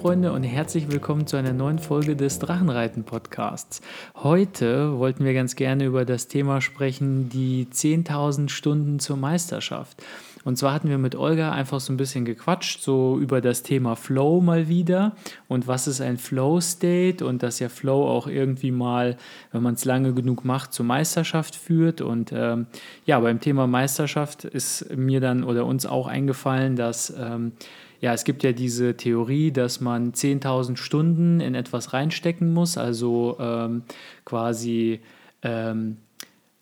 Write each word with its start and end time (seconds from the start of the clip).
Freunde 0.00 0.30
und 0.30 0.44
herzlich 0.44 0.88
willkommen 0.92 1.26
zu 1.26 1.36
einer 1.36 1.52
neuen 1.52 1.80
Folge 1.80 2.14
des 2.14 2.38
Drachenreiten 2.38 3.02
Podcasts. 3.02 3.80
Heute 4.14 4.96
wollten 4.96 5.24
wir 5.24 5.34
ganz 5.34 5.56
gerne 5.56 5.86
über 5.86 6.04
das 6.04 6.28
Thema 6.28 6.60
sprechen, 6.60 7.28
die 7.30 7.66
10.000 7.66 8.48
Stunden 8.48 9.00
zur 9.00 9.16
Meisterschaft. 9.16 10.00
Und 10.44 10.56
zwar 10.56 10.72
hatten 10.72 10.88
wir 10.88 10.98
mit 10.98 11.16
Olga 11.16 11.50
einfach 11.50 11.80
so 11.80 11.92
ein 11.92 11.96
bisschen 11.96 12.24
gequatscht, 12.24 12.80
so 12.80 13.18
über 13.18 13.40
das 13.40 13.64
Thema 13.64 13.96
Flow 13.96 14.40
mal 14.40 14.68
wieder 14.68 15.16
und 15.48 15.66
was 15.66 15.88
ist 15.88 16.00
ein 16.00 16.16
Flow 16.16 16.60
State 16.60 17.26
und 17.26 17.42
dass 17.42 17.58
ja 17.58 17.68
Flow 17.68 18.06
auch 18.08 18.28
irgendwie 18.28 18.70
mal, 18.70 19.16
wenn 19.50 19.64
man 19.64 19.74
es 19.74 19.84
lange 19.84 20.14
genug 20.14 20.44
macht, 20.44 20.72
zur 20.72 20.86
Meisterschaft 20.86 21.56
führt. 21.56 22.02
Und 22.02 22.32
ähm, 22.32 22.66
ja, 23.04 23.18
beim 23.18 23.40
Thema 23.40 23.66
Meisterschaft 23.66 24.44
ist 24.44 24.96
mir 24.96 25.20
dann 25.20 25.42
oder 25.42 25.66
uns 25.66 25.86
auch 25.86 26.06
eingefallen, 26.06 26.76
dass 26.76 27.12
ähm, 27.18 27.52
ja, 28.00 28.12
es 28.12 28.24
gibt 28.24 28.44
ja 28.44 28.52
diese 28.52 28.96
Theorie, 28.96 29.52
dass 29.52 29.80
man 29.80 30.12
10.000 30.12 30.76
Stunden 30.76 31.40
in 31.40 31.54
etwas 31.54 31.92
reinstecken 31.92 32.52
muss, 32.52 32.78
also 32.78 33.36
ähm, 33.40 33.82
quasi 34.24 35.00
ähm, 35.42 35.96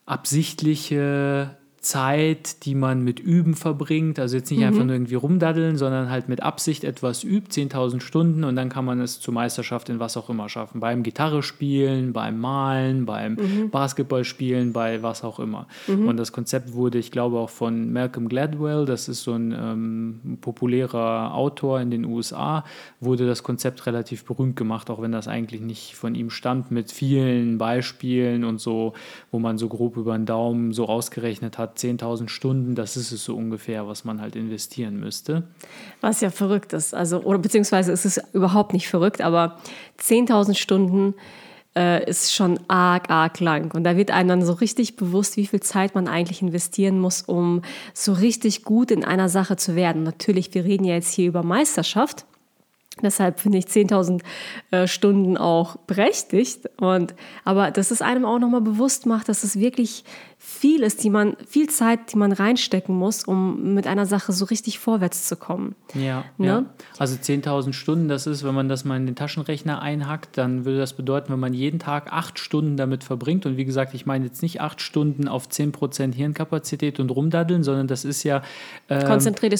absichtliche 0.05 1.57
Zeit, 1.87 2.65
die 2.65 2.75
man 2.75 3.01
mit 3.01 3.21
Üben 3.21 3.53
verbringt. 3.53 4.19
Also 4.19 4.35
jetzt 4.35 4.51
nicht 4.51 4.59
mhm. 4.59 4.67
einfach 4.67 4.83
nur 4.83 4.93
irgendwie 4.93 5.15
rumdaddeln, 5.15 5.77
sondern 5.77 6.09
halt 6.09 6.27
mit 6.27 6.43
Absicht 6.43 6.83
etwas 6.83 7.23
übt, 7.23 7.49
10.000 7.49 8.01
Stunden 8.01 8.43
und 8.43 8.57
dann 8.57 8.67
kann 8.67 8.83
man 8.83 8.99
es 8.99 9.21
zur 9.21 9.33
Meisterschaft 9.33 9.87
in 9.87 9.99
was 9.99 10.17
auch 10.17 10.29
immer 10.29 10.49
schaffen. 10.49 10.81
Beim 10.81 11.01
Gitarre 11.01 11.41
spielen, 11.43 12.11
beim 12.11 12.39
Malen, 12.39 13.05
beim 13.05 13.35
mhm. 13.35 13.69
Basketballspielen, 13.69 14.73
bei 14.73 15.01
was 15.01 15.23
auch 15.23 15.39
immer. 15.39 15.67
Mhm. 15.87 16.09
Und 16.09 16.17
das 16.17 16.33
Konzept 16.33 16.73
wurde, 16.73 16.97
ich 16.97 17.09
glaube, 17.09 17.39
auch 17.39 17.49
von 17.49 17.93
Malcolm 17.93 18.27
Gladwell, 18.27 18.85
das 18.85 19.07
ist 19.07 19.23
so 19.23 19.33
ein 19.33 19.53
ähm, 19.53 20.37
populärer 20.41 21.33
Autor 21.33 21.79
in 21.79 21.89
den 21.89 22.03
USA, 22.03 22.65
wurde 22.99 23.25
das 23.25 23.43
Konzept 23.43 23.85
relativ 23.85 24.25
berühmt 24.25 24.57
gemacht, 24.57 24.89
auch 24.89 25.01
wenn 25.01 25.13
das 25.13 25.29
eigentlich 25.29 25.61
nicht 25.61 25.95
von 25.95 26.15
ihm 26.15 26.31
stammt, 26.31 26.69
mit 26.69 26.91
vielen 26.91 27.57
Beispielen 27.57 28.43
und 28.43 28.59
so, 28.59 28.91
wo 29.31 29.39
man 29.39 29.57
so 29.57 29.69
grob 29.69 29.95
über 29.95 30.17
den 30.17 30.25
Daumen 30.25 30.73
so 30.73 30.87
ausgerechnet 30.87 31.57
hat, 31.57 31.76
10.000 31.77 32.29
Stunden, 32.29 32.75
das 32.75 32.97
ist 32.97 33.11
es 33.11 33.23
so 33.23 33.35
ungefähr, 33.35 33.87
was 33.87 34.03
man 34.03 34.21
halt 34.21 34.35
investieren 34.35 34.99
müsste. 34.99 35.43
Was 36.01 36.21
ja 36.21 36.29
verrückt 36.29 36.73
ist, 36.73 36.93
also, 36.93 37.21
oder 37.21 37.39
beziehungsweise 37.39 37.91
ist 37.91 38.05
es 38.05 38.19
überhaupt 38.33 38.73
nicht 38.73 38.87
verrückt, 38.87 39.21
aber 39.21 39.57
10.000 39.99 40.55
Stunden 40.55 41.13
äh, 41.77 42.09
ist 42.09 42.33
schon 42.33 42.59
arg, 42.67 43.09
arg 43.09 43.39
lang. 43.39 43.73
Und 43.73 43.83
da 43.83 43.95
wird 43.95 44.11
einem 44.11 44.29
dann 44.29 44.45
so 44.45 44.53
richtig 44.53 44.95
bewusst, 44.95 45.37
wie 45.37 45.45
viel 45.45 45.59
Zeit 45.59 45.93
man 45.93 46.07
eigentlich 46.07 46.41
investieren 46.41 46.99
muss, 46.99 47.21
um 47.21 47.61
so 47.93 48.13
richtig 48.13 48.63
gut 48.63 48.89
in 48.89 49.05
einer 49.05 49.29
Sache 49.29 49.57
zu 49.57 49.75
werden. 49.75 50.03
Natürlich, 50.03 50.53
wir 50.53 50.65
reden 50.65 50.85
ja 50.85 50.95
jetzt 50.95 51.13
hier 51.13 51.27
über 51.27 51.43
Meisterschaft. 51.43 52.25
Deshalb 53.03 53.39
finde 53.39 53.59
ich 53.59 53.65
10.000 53.65 54.21
äh, 54.71 54.87
Stunden 54.87 55.37
auch 55.37 55.75
berechtigt. 55.85 56.67
Und, 56.77 57.13
aber 57.43 57.69
dass 57.69 57.91
es 57.91 58.01
einem 58.01 58.25
auch 58.25 58.39
nochmal 58.39 58.61
bewusst 58.61 59.05
macht, 59.05 59.29
dass 59.29 59.43
es 59.43 59.59
wirklich 59.59 60.03
viel 60.39 60.83
ist, 60.83 61.03
die 61.03 61.09
man, 61.09 61.35
viel 61.47 61.67
Zeit, 61.67 62.13
die 62.13 62.17
man 62.17 62.31
reinstecken 62.31 62.95
muss, 62.95 63.23
um 63.23 63.73
mit 63.73 63.87
einer 63.87 64.05
Sache 64.05 64.31
so 64.31 64.45
richtig 64.45 64.77
vorwärts 64.77 65.27
zu 65.27 65.35
kommen. 65.35 65.75
Ja, 65.95 66.25
ne? 66.37 66.47
ja. 66.47 66.65
also 66.99 67.15
10.000 67.15 67.73
Stunden, 67.73 68.07
das 68.07 68.27
ist, 68.27 68.43
wenn 68.43 68.53
man 68.53 68.69
das 68.69 68.85
mal 68.85 68.97
in 68.97 69.07
den 69.07 69.15
Taschenrechner 69.15 69.81
einhackt, 69.81 70.37
dann 70.37 70.63
würde 70.63 70.77
das 70.77 70.93
bedeuten, 70.93 71.33
wenn 71.33 71.39
man 71.39 71.55
jeden 71.55 71.79
Tag 71.79 72.13
acht 72.13 72.37
Stunden 72.37 72.77
damit 72.77 73.03
verbringt, 73.03 73.47
und 73.47 73.57
wie 73.57 73.65
gesagt, 73.65 73.95
ich 73.95 74.05
meine 74.05 74.25
jetzt 74.25 74.43
nicht 74.43 74.61
acht 74.61 74.79
Stunden 74.79 75.27
auf 75.27 75.47
10% 75.47 76.13
Hirnkapazität 76.13 76.99
und 76.99 77.09
rumdaddeln, 77.09 77.63
sondern 77.63 77.87
das 77.87 78.05
ist 78.05 78.23
ja 78.23 78.43
ähm, 78.89 79.05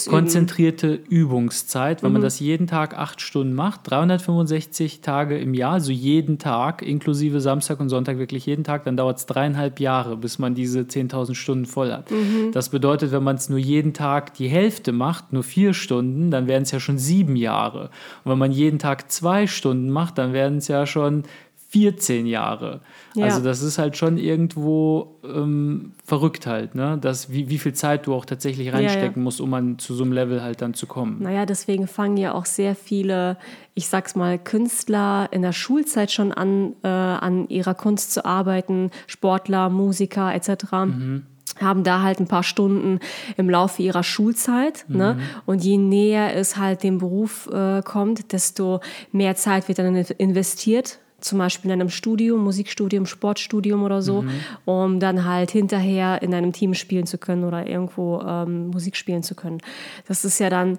konzentrierte 0.08 0.94
Übungszeit. 0.94 2.03
Wenn 2.03 2.09
mhm. 2.09 2.14
man 2.14 2.22
das 2.22 2.39
jeden 2.39 2.67
Tag 2.67 2.95
acht 2.95 3.22
Stunden 3.22 3.53
macht, 3.53 3.81
365 3.89 5.02
Tage 5.02 5.39
im 5.39 5.55
Jahr, 5.55 5.73
also 5.73 5.92
jeden 5.92 6.37
Tag, 6.37 6.83
inklusive 6.83 7.42
Samstag 7.42 7.80
und 7.80 7.89
Sonntag, 7.89 8.20
wirklich 8.20 8.45
jeden 8.45 8.64
Tag, 8.64 8.83
dann 8.86 8.95
dauert 8.95 9.17
es 9.17 9.26
dreieinhalb 9.26 9.80
Jahre, 9.80 10.17
bis 10.17 10.37
man 10.37 10.54
diese 10.54 10.67
10.000 10.67 11.36
Stunden 11.36 11.66
voll 11.66 11.92
hat. 11.92 12.11
Mhm. 12.11 12.52
Das 12.52 12.70
bedeutet, 12.70 13.11
wenn 13.11 13.23
man 13.23 13.36
es 13.36 13.50
nur 13.50 13.60
jeden 13.60 13.94
Tag 13.94 14.33
die 14.36 14.48
Hälfte 14.48 14.92
macht, 14.92 15.33
nur 15.33 15.44
vier 15.44 15.73
Stunden, 15.73 16.32
dann 16.32 16.48
wären 16.48 16.64
es 16.64 16.72
ja 16.72 16.80
schon 16.80 16.98
sieben 16.98 17.36
Jahre. 17.36 17.89
Und 18.23 18.32
wenn 18.32 18.38
man 18.38 18.52
jeden 18.52 18.80
Tag 18.80 19.11
zwei 19.11 19.48
Stunden 19.48 19.89
macht, 19.89 20.17
dann 20.17 20.33
werden 20.33 20.58
es 20.60 20.67
ja 20.67 20.86
schon 20.86 21.23
14 21.70 22.26
Jahre. 22.28 22.82
Ja. 23.13 23.25
Also 23.25 23.43
das 23.43 23.61
ist 23.61 23.77
halt 23.77 23.97
schon 23.97 24.17
irgendwo 24.17 25.19
ähm, 25.23 25.93
verrückt 26.05 26.45
halt, 26.45 26.75
ne? 26.75 26.97
Dass, 26.99 27.31
wie, 27.31 27.49
wie 27.49 27.57
viel 27.57 27.73
Zeit 27.73 28.05
du 28.05 28.13
auch 28.13 28.25
tatsächlich 28.25 28.71
reinstecken 28.73 29.01
ja, 29.01 29.15
ja. 29.15 29.21
musst, 29.21 29.41
um 29.41 29.53
an, 29.53 29.79
zu 29.79 29.95
so 29.95 30.03
einem 30.03 30.13
Level 30.13 30.41
halt 30.41 30.61
dann 30.61 30.73
zu 30.73 30.87
kommen. 30.87 31.21
Naja, 31.21 31.45
deswegen 31.45 31.87
fangen 31.87 32.17
ja 32.17 32.33
auch 32.33 32.45
sehr 32.45 32.75
viele, 32.75 33.37
ich 33.73 33.87
sag's 33.87 34.15
mal, 34.15 34.37
Künstler 34.37 35.29
in 35.31 35.41
der 35.41 35.53
Schulzeit 35.53 36.11
schon 36.11 36.31
an, 36.31 36.73
äh, 36.83 36.87
an 36.87 37.47
ihrer 37.49 37.73
Kunst 37.73 38.13
zu 38.13 38.25
arbeiten, 38.25 38.91
Sportler, 39.07 39.69
Musiker 39.69 40.33
etc. 40.33 40.71
Mhm 40.85 41.23
haben 41.59 41.83
da 41.83 42.03
halt 42.03 42.19
ein 42.19 42.27
paar 42.27 42.43
Stunden 42.43 42.99
im 43.35 43.49
Laufe 43.49 43.81
ihrer 43.81 44.03
Schulzeit. 44.03 44.85
Ne? 44.87 45.13
Mhm. 45.13 45.19
Ne? 45.19 45.27
Und 45.47 45.63
je 45.63 45.77
näher 45.77 46.35
es 46.35 46.57
halt 46.57 46.83
dem 46.83 46.99
Beruf 46.99 47.47
äh, 47.51 47.81
kommt, 47.81 48.31
desto 48.31 48.79
mehr 49.11 49.35
Zeit 49.35 49.67
wird 49.67 49.79
dann 49.79 49.95
investiert 49.95 50.99
zum 51.20 51.39
Beispiel 51.39 51.72
in 51.72 51.82
einem 51.82 51.89
Studium, 51.89 52.44
Musikstudium, 52.44 53.05
Sportstudium 53.05 53.83
oder 53.83 54.02
so, 54.02 54.22
mhm. 54.22 54.32
um 54.66 55.00
dann 55.00 55.26
halt 55.26 55.52
hinterher 55.52 56.22
in 56.22 56.33
einem 56.33 56.54
Team 56.54 56.73
spielen 56.73 57.08
zu 57.08 57.17
können 57.17 57.44
oder 57.44 57.66
irgendwo 57.67 58.22
ähm, 58.22 58.67
Musik 58.67 58.95
spielen 58.95 59.23
zu 59.23 59.33
können. 59.33 59.60
Das 60.08 60.26
ist 60.26 60.39
ja 60.39 60.50
dann, 60.50 60.78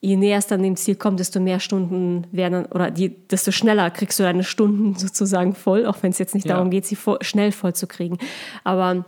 je 0.00 0.16
näher 0.16 0.38
es 0.38 0.48
dann 0.48 0.62
dem 0.62 0.76
Ziel 0.76 0.96
kommt, 0.96 1.20
desto 1.20 1.38
mehr 1.38 1.60
Stunden 1.60 2.26
werden 2.32 2.66
oder 2.66 2.90
die, 2.90 3.10
desto 3.28 3.52
schneller 3.52 3.90
kriegst 3.90 4.18
du 4.18 4.24
deine 4.24 4.42
Stunden 4.44 4.94
sozusagen 4.98 5.54
voll, 5.54 5.86
auch 5.86 6.02
wenn 6.02 6.10
es 6.10 6.18
jetzt 6.18 6.34
nicht 6.34 6.46
ja. 6.46 6.54
darum 6.54 6.70
geht, 6.70 6.86
sie 6.86 6.96
voll, 6.96 7.18
schnell 7.20 7.52
voll 7.52 7.74
zu 7.74 7.86
kriegen. 7.86 8.18
Aber 8.64 9.04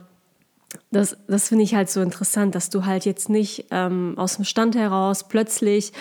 das, 0.90 1.16
das 1.26 1.48
finde 1.48 1.64
ich 1.64 1.74
halt 1.74 1.90
so 1.90 2.00
interessant, 2.00 2.54
dass 2.54 2.70
du 2.70 2.86
halt 2.86 3.04
jetzt 3.04 3.28
nicht 3.28 3.66
ähm, 3.72 4.14
aus 4.16 4.36
dem 4.36 4.44
Stand 4.44 4.76
heraus 4.76 5.26
plötzlich 5.26 5.92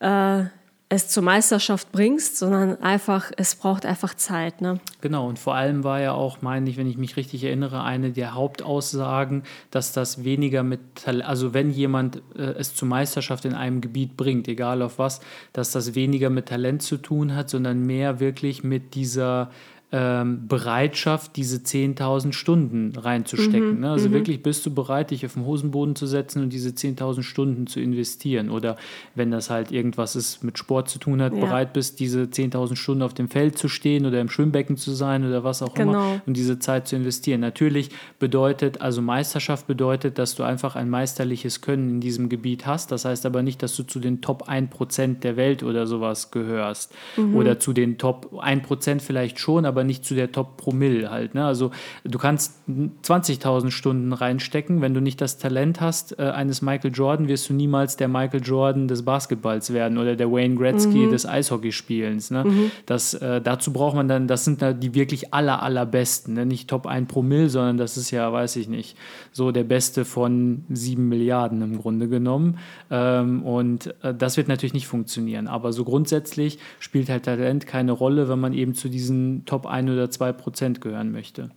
äh, 0.00 0.44
es 0.92 1.06
zur 1.06 1.22
Meisterschaft 1.22 1.92
bringst, 1.92 2.36
sondern 2.36 2.82
einfach, 2.82 3.30
es 3.36 3.54
braucht 3.54 3.86
einfach 3.86 4.12
Zeit. 4.14 4.60
Ne? 4.60 4.80
Genau, 5.00 5.28
und 5.28 5.38
vor 5.38 5.54
allem 5.54 5.84
war 5.84 6.00
ja 6.00 6.12
auch, 6.12 6.42
meine 6.42 6.68
ich, 6.68 6.76
wenn 6.76 6.88
ich 6.88 6.98
mich 6.98 7.16
richtig 7.16 7.44
erinnere, 7.44 7.84
eine 7.84 8.10
der 8.10 8.34
Hauptaussagen, 8.34 9.44
dass 9.70 9.92
das 9.92 10.24
weniger 10.24 10.64
mit, 10.64 10.80
also 11.06 11.54
wenn 11.54 11.70
jemand 11.70 12.16
äh, 12.36 12.42
es 12.58 12.74
zur 12.74 12.88
Meisterschaft 12.88 13.44
in 13.44 13.54
einem 13.54 13.80
Gebiet 13.80 14.16
bringt, 14.16 14.48
egal 14.48 14.82
auf 14.82 14.98
was, 14.98 15.20
dass 15.52 15.70
das 15.70 15.94
weniger 15.94 16.28
mit 16.28 16.46
Talent 16.46 16.82
zu 16.82 16.96
tun 16.96 17.36
hat, 17.36 17.50
sondern 17.50 17.86
mehr 17.86 18.18
wirklich 18.18 18.64
mit 18.64 18.96
dieser 18.96 19.52
ähm, 19.92 20.46
Bereitschaft, 20.46 21.34
diese 21.34 21.58
10.000 21.58 22.32
Stunden 22.32 22.96
reinzustecken. 22.96 23.74
Mhm, 23.74 23.80
ne? 23.80 23.90
Also 23.90 24.08
mhm. 24.08 24.12
wirklich 24.12 24.42
bist 24.42 24.64
du 24.64 24.72
bereit, 24.72 25.10
dich 25.10 25.26
auf 25.26 25.34
den 25.34 25.44
Hosenboden 25.44 25.96
zu 25.96 26.06
setzen 26.06 26.42
und 26.44 26.52
diese 26.52 26.70
10.000 26.70 27.22
Stunden 27.22 27.66
zu 27.66 27.80
investieren. 27.80 28.50
Oder 28.50 28.76
wenn 29.16 29.32
das 29.32 29.50
halt 29.50 29.72
irgendwas 29.72 30.14
ist 30.14 30.44
mit 30.44 30.58
Sport 30.58 30.88
zu 30.88 31.00
tun 31.00 31.20
hat, 31.20 31.34
ja. 31.34 31.40
bereit 31.40 31.72
bist, 31.72 31.98
diese 31.98 32.22
10.000 32.22 32.76
Stunden 32.76 33.02
auf 33.02 33.14
dem 33.14 33.28
Feld 33.28 33.58
zu 33.58 33.68
stehen 33.68 34.06
oder 34.06 34.20
im 34.20 34.28
Schwimmbecken 34.28 34.76
zu 34.76 34.92
sein 34.92 35.26
oder 35.26 35.42
was 35.42 35.60
auch 35.60 35.74
genau. 35.74 35.92
immer 35.92 36.22
und 36.24 36.36
diese 36.36 36.60
Zeit 36.60 36.86
zu 36.86 36.94
investieren. 36.94 37.40
Natürlich 37.40 37.90
bedeutet, 38.20 38.80
also 38.80 39.02
Meisterschaft 39.02 39.66
bedeutet, 39.66 40.18
dass 40.18 40.36
du 40.36 40.44
einfach 40.44 40.76
ein 40.76 40.88
meisterliches 40.88 41.62
Können 41.62 41.90
in 41.90 42.00
diesem 42.00 42.28
Gebiet 42.28 42.64
hast. 42.64 42.92
Das 42.92 43.04
heißt 43.04 43.26
aber 43.26 43.42
nicht, 43.42 43.60
dass 43.62 43.74
du 43.74 43.82
zu 43.82 43.98
den 43.98 44.20
Top 44.20 44.48
1% 44.48 45.20
der 45.20 45.36
Welt 45.36 45.64
oder 45.64 45.88
sowas 45.88 46.30
gehörst. 46.30 46.94
Mhm. 47.16 47.34
Oder 47.34 47.58
zu 47.58 47.72
den 47.72 47.98
Top 47.98 48.32
1% 48.34 49.00
vielleicht 49.00 49.40
schon, 49.40 49.64
aber 49.64 49.79
aber 49.80 49.86
nicht 49.86 50.04
zu 50.04 50.14
der 50.14 50.30
Top 50.30 50.58
Promille 50.58 51.10
halt. 51.10 51.34
Ne? 51.34 51.44
Also 51.44 51.70
du 52.04 52.18
kannst 52.18 52.54
20.000 52.68 53.70
Stunden 53.70 54.12
reinstecken, 54.12 54.82
wenn 54.82 54.92
du 54.92 55.00
nicht 55.00 55.20
das 55.22 55.38
Talent 55.38 55.80
hast 55.80 56.18
äh, 56.18 56.22
eines 56.22 56.60
Michael 56.60 56.92
Jordan, 56.92 57.28
wirst 57.28 57.48
du 57.48 57.54
niemals 57.54 57.96
der 57.96 58.08
Michael 58.08 58.42
Jordan 58.44 58.88
des 58.88 59.04
Basketballs 59.06 59.72
werden 59.72 59.96
oder 59.96 60.16
der 60.16 60.30
Wayne 60.30 60.56
Gretzky 60.56 61.06
mhm. 61.06 61.10
des 61.10 61.24
Eishockeyspielens. 61.24 62.30
Ne? 62.30 62.44
Mhm. 62.44 62.70
Das, 62.84 63.14
äh, 63.14 63.40
dazu 63.40 63.72
braucht 63.72 63.96
man 63.96 64.06
dann, 64.06 64.26
das 64.26 64.44
sind 64.44 64.60
die 64.60 64.94
wirklich 64.94 65.32
aller, 65.32 65.62
allerbesten, 65.62 66.34
ne? 66.34 66.44
nicht 66.44 66.68
Top 66.68 66.86
1 66.86 67.08
Promille, 67.08 67.48
sondern 67.48 67.78
das 67.78 67.96
ist 67.96 68.10
ja, 68.10 68.30
weiß 68.30 68.56
ich 68.56 68.68
nicht, 68.68 68.98
so 69.32 69.50
der 69.50 69.64
Beste 69.64 70.04
von 70.04 70.64
7 70.68 71.08
Milliarden 71.08 71.62
im 71.62 71.78
Grunde 71.78 72.08
genommen. 72.08 72.58
Ähm, 72.90 73.42
und 73.44 73.94
äh, 74.02 74.14
das 74.14 74.36
wird 74.36 74.48
natürlich 74.48 74.74
nicht 74.74 74.86
funktionieren. 74.88 75.46
Aber 75.46 75.72
so 75.72 75.84
grundsätzlich 75.84 76.58
spielt 76.80 77.08
halt 77.08 77.24
Talent 77.24 77.66
keine 77.66 77.92
Rolle, 77.92 78.28
wenn 78.28 78.40
man 78.40 78.52
eben 78.52 78.74
zu 78.74 78.90
diesen 78.90 79.44
Top 79.46 79.69
ein 79.70 79.88
oder 79.88 80.10
zwei 80.10 80.32
Prozent 80.32 80.80
gehören 80.80 81.12
möchte. 81.12 81.50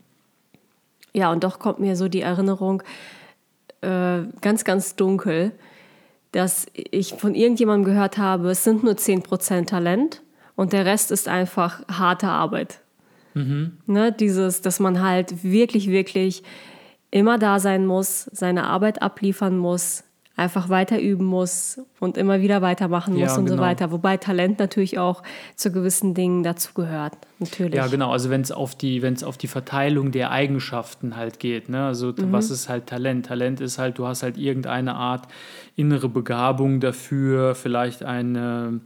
Ja, 1.14 1.32
und 1.32 1.44
doch 1.44 1.60
kommt 1.60 1.80
mir 1.80 1.96
so 1.96 2.08
die 2.08 2.22
Erinnerung 2.22 2.82
äh, 3.82 4.22
ganz, 4.42 4.64
ganz 4.64 4.96
dunkel, 4.96 5.52
dass 6.32 6.66
ich 6.74 7.14
von 7.14 7.36
irgendjemandem 7.36 7.94
gehört 7.94 8.18
habe, 8.18 8.50
es 8.50 8.64
sind 8.64 8.84
nur 8.84 8.98
10 8.98 9.22
Prozent 9.22 9.70
Talent 9.70 10.24
und 10.56 10.74
der 10.74 10.86
Rest 10.86 11.12
ist 11.12 11.28
einfach 11.28 11.88
harte 11.88 12.28
Arbeit. 12.28 12.80
Mhm. 13.36 13.78
Ne, 13.86 14.12
dieses, 14.12 14.62
dass 14.62 14.80
man 14.80 15.02
halt 15.02 15.44
wirklich, 15.44 15.90
wirklich 15.90 16.44
immer 17.12 17.38
da 17.38 17.60
sein 17.60 17.86
muss, 17.86 18.26
seine 18.32 18.66
Arbeit 18.66 19.02
abliefern 19.02 19.58
muss, 19.58 20.04
einfach 20.36 20.70
weiter 20.70 21.00
üben 21.00 21.26
muss 21.26 21.80
und 22.00 22.18
immer 22.18 22.42
wieder 22.42 22.62
weitermachen 22.64 23.14
muss 23.14 23.22
Ja, 23.34 23.36
und 23.38 23.48
so 23.48 23.54
genau. 23.54 23.68
weiter. 23.68 23.92
Wobei 23.92 24.18
Talent 24.18 24.58
natürlich 24.58 24.98
auch 24.98 25.22
zu 25.56 25.72
gewissen 25.72 26.16
Dingen 26.16 26.42
dazugehört. 26.42 27.14
Natürlich. 27.38 27.76
Ja, 27.76 27.86
genau. 27.88 28.12
Also 28.12 28.32
wenn 28.32 28.42
es 28.42 28.52
auf 28.52 28.74
die, 28.74 29.04
wenn 29.04 29.14
es 29.14 29.24
auf 29.24 29.38
die 29.38 29.48
Verteilung 29.48 30.12
der 30.12 30.32
Eigenschaften 30.32 31.16
halt 31.16 31.40
geht, 31.40 31.70
ne? 31.70 31.86
Also 31.86 32.14
was 32.18 32.50
ist 32.50 32.68
halt 32.68 32.88
Talent? 32.88 33.28
Talent 33.28 33.62
ist 33.62 33.78
halt, 33.78 34.00
du 34.00 34.08
hast 34.08 34.24
halt 34.24 34.38
irgendeine 34.38 34.96
Art 34.96 35.28
innere 35.76 36.10
Begabung 36.10 36.80
dafür, 36.80 37.54
vielleicht 37.54 38.04
eine 38.04 38.82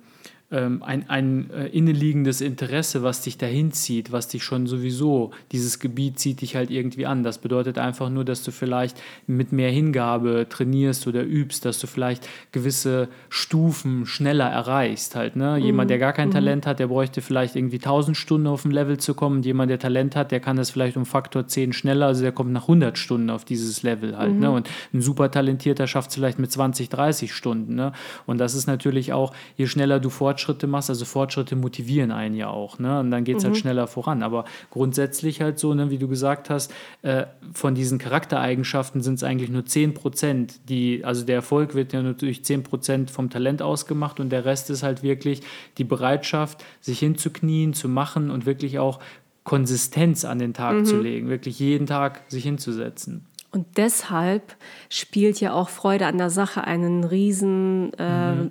ähm, 0.49 0.81
ein, 0.81 1.09
ein 1.09 1.49
äh, 1.51 1.67
innenliegendes 1.67 2.39
Interesse, 2.39 3.03
was 3.03 3.21
dich 3.21 3.37
dahin 3.37 3.73
zieht, 3.73 4.13
was 4.13 4.29
dich 4.29 4.43
schon 4.43 4.65
sowieso, 4.65 5.31
dieses 5.51 5.79
Gebiet 5.79 6.19
zieht 6.19 6.39
dich 6.39 6.55
halt 6.55 6.71
irgendwie 6.71 7.05
an. 7.05 7.23
Das 7.23 7.39
bedeutet 7.39 7.77
einfach 7.77 8.09
nur, 8.09 8.23
dass 8.23 8.43
du 8.43 8.51
vielleicht 8.51 9.01
mit 9.25 9.51
mehr 9.51 9.69
Hingabe 9.71 10.47
trainierst 10.49 11.05
oder 11.05 11.23
übst, 11.23 11.65
dass 11.65 11.79
du 11.79 11.87
vielleicht 11.87 12.29
gewisse 12.53 13.09
Stufen 13.29 14.05
schneller 14.05 14.47
erreichst 14.47 15.15
halt. 15.15 15.35
Ne? 15.35 15.57
Jemand, 15.57 15.89
der 15.89 15.97
gar 15.97 16.13
kein 16.13 16.31
Talent 16.31 16.65
hat, 16.65 16.79
der 16.79 16.87
bräuchte 16.87 17.21
vielleicht 17.21 17.57
irgendwie 17.57 17.77
1000 17.77 18.15
Stunden 18.15 18.47
auf 18.47 18.63
ein 18.63 18.71
Level 18.71 18.97
zu 18.97 19.15
kommen. 19.15 19.37
Und 19.37 19.45
jemand, 19.45 19.69
der 19.69 19.79
Talent 19.79 20.15
hat, 20.15 20.31
der 20.31 20.39
kann 20.39 20.55
das 20.55 20.69
vielleicht 20.69 20.95
um 20.95 21.05
Faktor 21.05 21.47
10 21.47 21.73
schneller, 21.73 22.07
also 22.07 22.21
der 22.21 22.31
kommt 22.31 22.53
nach 22.53 22.63
100 22.63 22.97
Stunden 22.97 23.29
auf 23.29 23.43
dieses 23.43 23.83
Level 23.83 24.17
halt. 24.17 24.33
Ne? 24.33 24.49
Und 24.49 24.69
ein 24.93 25.01
super 25.01 25.29
Talentierter 25.29 25.87
schafft 25.87 26.11
es 26.11 26.15
vielleicht 26.15 26.39
mit 26.39 26.51
20, 26.51 26.87
30 26.87 27.33
Stunden. 27.33 27.75
Ne? 27.75 27.91
Und 28.25 28.37
das 28.37 28.55
ist 28.55 28.67
natürlich 28.67 29.11
auch, 29.11 29.33
je 29.57 29.67
schneller 29.67 29.99
du 29.99 30.09
Fortschritte 30.37 30.67
machst, 30.67 30.91
also 30.91 31.03
Fortschritte 31.03 31.55
motivieren 31.55 32.11
einen 32.11 32.35
ja 32.35 32.49
auch. 32.49 32.77
Ne? 32.77 32.99
Und 32.99 33.09
dann 33.09 33.23
geht 33.23 33.37
es 33.37 33.43
halt 33.43 33.57
schneller 33.57 33.87
voran. 33.87 34.21
Aber 34.21 34.45
grundsätzlich 34.69 35.41
halt 35.41 35.57
so, 35.57 35.73
ne, 35.73 35.89
wie 35.89 35.97
du 35.97 36.07
gesagt 36.07 36.51
hast, 36.51 36.71
äh, 37.01 37.25
von 37.53 37.73
diesen 37.73 37.97
Charaktereigenschaften 37.97 39.01
sind 39.01 39.15
es 39.15 39.23
eigentlich 39.23 39.49
nur 39.49 39.65
10 39.65 39.95
Prozent, 39.95 40.69
die, 40.69 41.03
also 41.03 41.25
der 41.25 41.37
Erfolg 41.37 41.73
wird 41.73 41.91
ja 41.91 42.03
durch 42.03 42.45
10 42.45 42.61
Prozent 42.61 43.09
vom 43.09 43.31
Talent 43.31 43.63
ausgemacht 43.63 44.19
und 44.19 44.29
der 44.29 44.45
Rest 44.45 44.69
ist 44.69 44.83
halt 44.83 45.01
wirklich 45.01 45.41
die 45.79 45.83
Bereitschaft, 45.83 46.63
sich 46.81 46.99
hinzuknien, 46.99 47.73
zu 47.73 47.89
machen 47.89 48.29
und 48.29 48.45
wirklich 48.45 48.77
auch 48.77 48.99
Konsistenz 49.43 50.23
an 50.23 50.39
den 50.39 50.53
Tag 50.53 50.85
zu 50.85 50.99
legen, 50.99 51.29
wirklich 51.29 51.57
jeden 51.57 51.87
Tag 51.87 52.21
sich 52.27 52.43
hinzusetzen. 52.43 53.26
Und 53.51 53.77
deshalb 53.77 54.55
spielt 54.89 55.39
ja 55.39 55.53
auch 55.53 55.69
Freude 55.69 56.05
an 56.05 56.17
der 56.17 56.29
Sache 56.29 56.63
einen 56.63 57.03
riesen, 57.03 57.93
äh, 57.93 58.03
eine, 58.03 58.49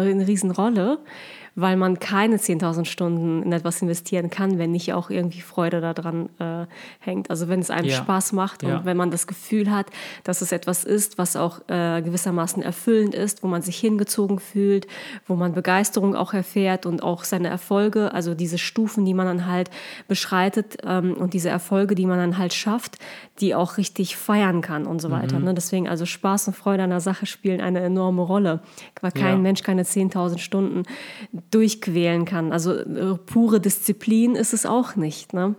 eine 0.00 0.26
riesen 0.26 0.50
Rolle, 0.50 0.98
weil 1.54 1.76
man 1.76 1.98
keine 1.98 2.36
10.000 2.36 2.86
Stunden 2.86 3.42
in 3.42 3.52
etwas 3.52 3.82
investieren 3.82 4.30
kann, 4.30 4.58
wenn 4.58 4.70
nicht 4.72 4.92
auch 4.94 5.10
irgendwie 5.10 5.40
Freude 5.42 5.80
daran 5.80 6.28
äh, 6.38 6.66
hängt. 7.00 7.28
Also 7.30 7.48
wenn 7.48 7.60
es 7.60 7.70
einem 7.70 7.88
Ja. 7.88 7.96
Spaß 7.96 8.32
macht 8.32 8.62
Ja. 8.62 8.78
und 8.78 8.84
wenn 8.86 8.96
man 8.96 9.10
das 9.10 9.26
Gefühl 9.26 9.70
hat, 9.70 9.86
dass 10.24 10.40
es 10.40 10.50
etwas 10.52 10.84
ist, 10.84 11.18
was 11.18 11.36
auch 11.36 11.60
äh, 11.68 12.00
gewissermaßen 12.02 12.62
erfüllend 12.62 13.14
ist, 13.14 13.42
wo 13.42 13.48
man 13.48 13.60
sich 13.62 13.76
hingezogen 13.78 14.38
fühlt, 14.38 14.86
wo 15.26 15.34
man 15.34 15.52
Begeisterung 15.52 16.14
auch 16.16 16.32
erfährt 16.32 16.86
und 16.86 17.02
auch 17.02 17.24
seine 17.24 17.48
Erfolge, 17.48 18.14
also 18.14 18.34
diese 18.34 18.56
Stufen, 18.58 19.04
die 19.04 19.14
man 19.14 19.26
dann 19.26 19.46
halt 19.46 19.70
beschreitet 20.08 20.78
ähm, 20.84 21.14
und 21.14 21.34
diese 21.34 21.48
Erfolge, 21.50 21.94
die 21.94 22.06
man 22.06 22.18
dann 22.18 22.38
halt 22.38 22.54
schafft, 22.54 22.98
die 23.40 23.54
auch 23.54 23.76
richtig 23.76 24.16
feiern 24.16 24.60
kann 24.62 24.86
und 24.86 25.00
so 25.00 25.10
weiter. 25.10 25.38
Ne? 25.38 25.52
Deswegen 25.54 25.88
also 25.88 26.06
Spaß 26.06 26.48
und 26.48 26.54
Freude 26.54 26.82
an 26.82 26.90
der 26.90 27.00
Sache 27.00 27.26
spielen 27.26 27.60
eine 27.60 27.80
enorme 27.80 28.22
Rolle, 28.22 28.60
weil 29.00 29.12
kein 29.12 29.36
Ja. 29.36 29.38
Mensch 29.38 29.62
keine 29.62 29.82
10.000 29.82 30.38
Stunden 30.38 30.82
durchquälen 31.50 32.24
kann. 32.24 32.52
Also 32.52 32.72
äh, 32.72 33.16
pure 33.26 33.60
Disziplin 33.60 34.34
ist 34.34 34.52
es 34.52 34.66
auch 34.66 34.96
nicht. 34.96 35.32
Ne? 35.32 35.54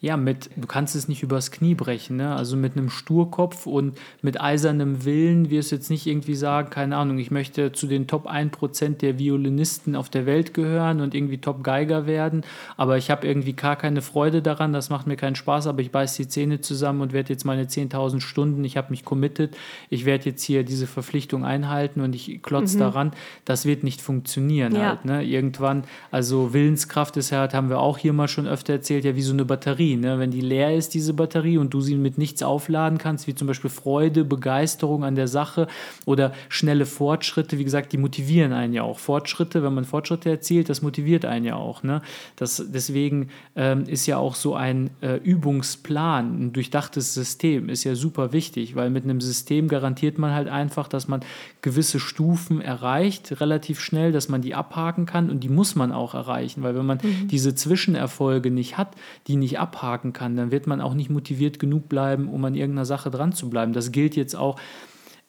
Ja, 0.00 0.16
mit, 0.16 0.50
du 0.56 0.66
kannst 0.66 0.94
es 0.96 1.08
nicht 1.08 1.22
übers 1.22 1.50
Knie 1.50 1.74
brechen, 1.74 2.16
ne? 2.16 2.34
Also 2.34 2.56
mit 2.56 2.76
einem 2.76 2.90
Sturkopf 2.90 3.66
und 3.66 3.98
mit 4.20 4.40
eisernem 4.40 5.04
Willen 5.04 5.50
wirst 5.50 5.72
du 5.72 5.76
jetzt 5.76 5.90
nicht 5.90 6.06
irgendwie 6.06 6.34
sagen, 6.34 6.70
keine 6.70 6.96
Ahnung, 6.96 7.18
ich 7.18 7.30
möchte 7.30 7.72
zu 7.72 7.86
den 7.86 8.06
Top 8.06 8.26
1% 8.28 8.98
der 8.98 9.18
Violinisten 9.18 9.96
auf 9.96 10.08
der 10.08 10.26
Welt 10.26 10.54
gehören 10.54 11.00
und 11.00 11.14
irgendwie 11.14 11.38
Top-Geiger 11.38 12.06
werden, 12.06 12.42
aber 12.76 12.96
ich 12.96 13.10
habe 13.10 13.26
irgendwie 13.26 13.54
gar 13.54 13.76
keine 13.76 14.02
Freude 14.02 14.42
daran, 14.42 14.72
das 14.72 14.90
macht 14.90 15.06
mir 15.06 15.16
keinen 15.16 15.34
Spaß, 15.34 15.66
aber 15.66 15.80
ich 15.82 15.90
beiß 15.90 16.14
die 16.16 16.28
Zähne 16.28 16.60
zusammen 16.60 17.00
und 17.00 17.12
werde 17.12 17.32
jetzt 17.32 17.44
meine 17.44 17.64
10.000 17.64 18.20
Stunden, 18.20 18.64
ich 18.64 18.76
habe 18.76 18.90
mich 18.90 19.04
committed, 19.04 19.56
ich 19.90 20.04
werde 20.04 20.26
jetzt 20.26 20.42
hier 20.42 20.62
diese 20.64 20.86
Verpflichtung 20.86 21.44
einhalten 21.44 22.00
und 22.00 22.14
ich 22.14 22.40
klotz 22.42 22.76
daran, 22.76 23.12
das 23.44 23.66
wird 23.66 23.82
nicht 23.82 24.00
funktionieren 24.00 24.74
Ja. 24.74 24.88
halt, 24.90 25.04
ne? 25.04 25.24
Irgendwann, 25.24 25.84
also 26.10 26.52
Willenskraft 26.52 27.16
ist 27.16 27.30
ja, 27.30 27.52
haben 27.52 27.68
wir 27.68 27.80
auch 27.80 27.98
hier 27.98 28.12
mal 28.12 28.28
schon 28.28 28.46
öfter 28.46 28.74
erzählt, 28.74 29.04
ja 29.04 29.16
wie 29.16 29.22
so 29.22 29.32
eine 29.32 29.44
Batterie. 29.44 29.71
Ne? 29.78 30.18
Wenn 30.18 30.30
die 30.30 30.40
leer 30.40 30.76
ist, 30.76 30.94
diese 30.94 31.14
Batterie, 31.14 31.58
und 31.58 31.74
du 31.74 31.80
sie 31.80 31.96
mit 31.96 32.18
nichts 32.18 32.42
aufladen 32.42 32.98
kannst, 32.98 33.26
wie 33.26 33.34
zum 33.34 33.46
Beispiel 33.48 33.70
Freude, 33.70 34.24
Begeisterung 34.24 35.04
an 35.04 35.14
der 35.14 35.28
Sache 35.28 35.66
oder 36.04 36.32
schnelle 36.48 36.86
Fortschritte, 36.86 37.58
wie 37.58 37.64
gesagt, 37.64 37.92
die 37.92 37.98
motivieren 37.98 38.52
einen 38.52 38.72
ja 38.72 38.82
auch. 38.82 38.98
Fortschritte, 38.98 39.62
wenn 39.62 39.74
man 39.74 39.84
Fortschritte 39.84 40.30
erzielt, 40.30 40.68
das 40.68 40.82
motiviert 40.82 41.24
einen 41.24 41.44
ja 41.44 41.56
auch. 41.56 41.82
Ne? 41.82 42.02
Das, 42.36 42.62
deswegen 42.68 43.28
ähm, 43.56 43.84
ist 43.86 44.06
ja 44.06 44.18
auch 44.18 44.34
so 44.34 44.54
ein 44.54 44.90
äh, 45.00 45.16
Übungsplan, 45.16 46.46
ein 46.46 46.52
durchdachtes 46.52 47.14
System, 47.14 47.68
ist 47.68 47.84
ja 47.84 47.94
super 47.94 48.32
wichtig, 48.32 48.76
weil 48.76 48.90
mit 48.90 49.04
einem 49.04 49.20
System 49.20 49.68
garantiert 49.68 50.18
man 50.18 50.32
halt 50.32 50.48
einfach, 50.48 50.88
dass 50.88 51.08
man 51.08 51.20
gewisse 51.62 52.00
Stufen 52.00 52.60
erreicht, 52.60 53.40
relativ 53.40 53.80
schnell, 53.80 54.12
dass 54.12 54.28
man 54.28 54.42
die 54.42 54.54
abhaken 54.54 55.06
kann 55.06 55.30
und 55.30 55.40
die 55.40 55.48
muss 55.48 55.74
man 55.74 55.92
auch 55.92 56.14
erreichen, 56.14 56.62
weil 56.62 56.74
wenn 56.74 56.86
man 56.86 56.98
diese 57.30 57.54
Zwischenerfolge 57.54 58.50
nicht 58.50 58.78
hat, 58.78 58.94
die 59.26 59.36
nicht 59.36 59.58
abhaken 59.62 60.12
kann, 60.12 60.36
dann 60.36 60.50
wird 60.50 60.66
man 60.66 60.80
auch 60.80 60.94
nicht 60.94 61.08
motiviert 61.08 61.58
genug 61.58 61.88
bleiben, 61.88 62.28
um 62.28 62.44
an 62.44 62.54
irgendeiner 62.54 62.84
Sache 62.84 63.10
dran 63.10 63.32
zu 63.32 63.48
bleiben. 63.48 63.72
Das 63.72 63.92
gilt 63.92 64.16
jetzt 64.16 64.34
auch 64.34 64.58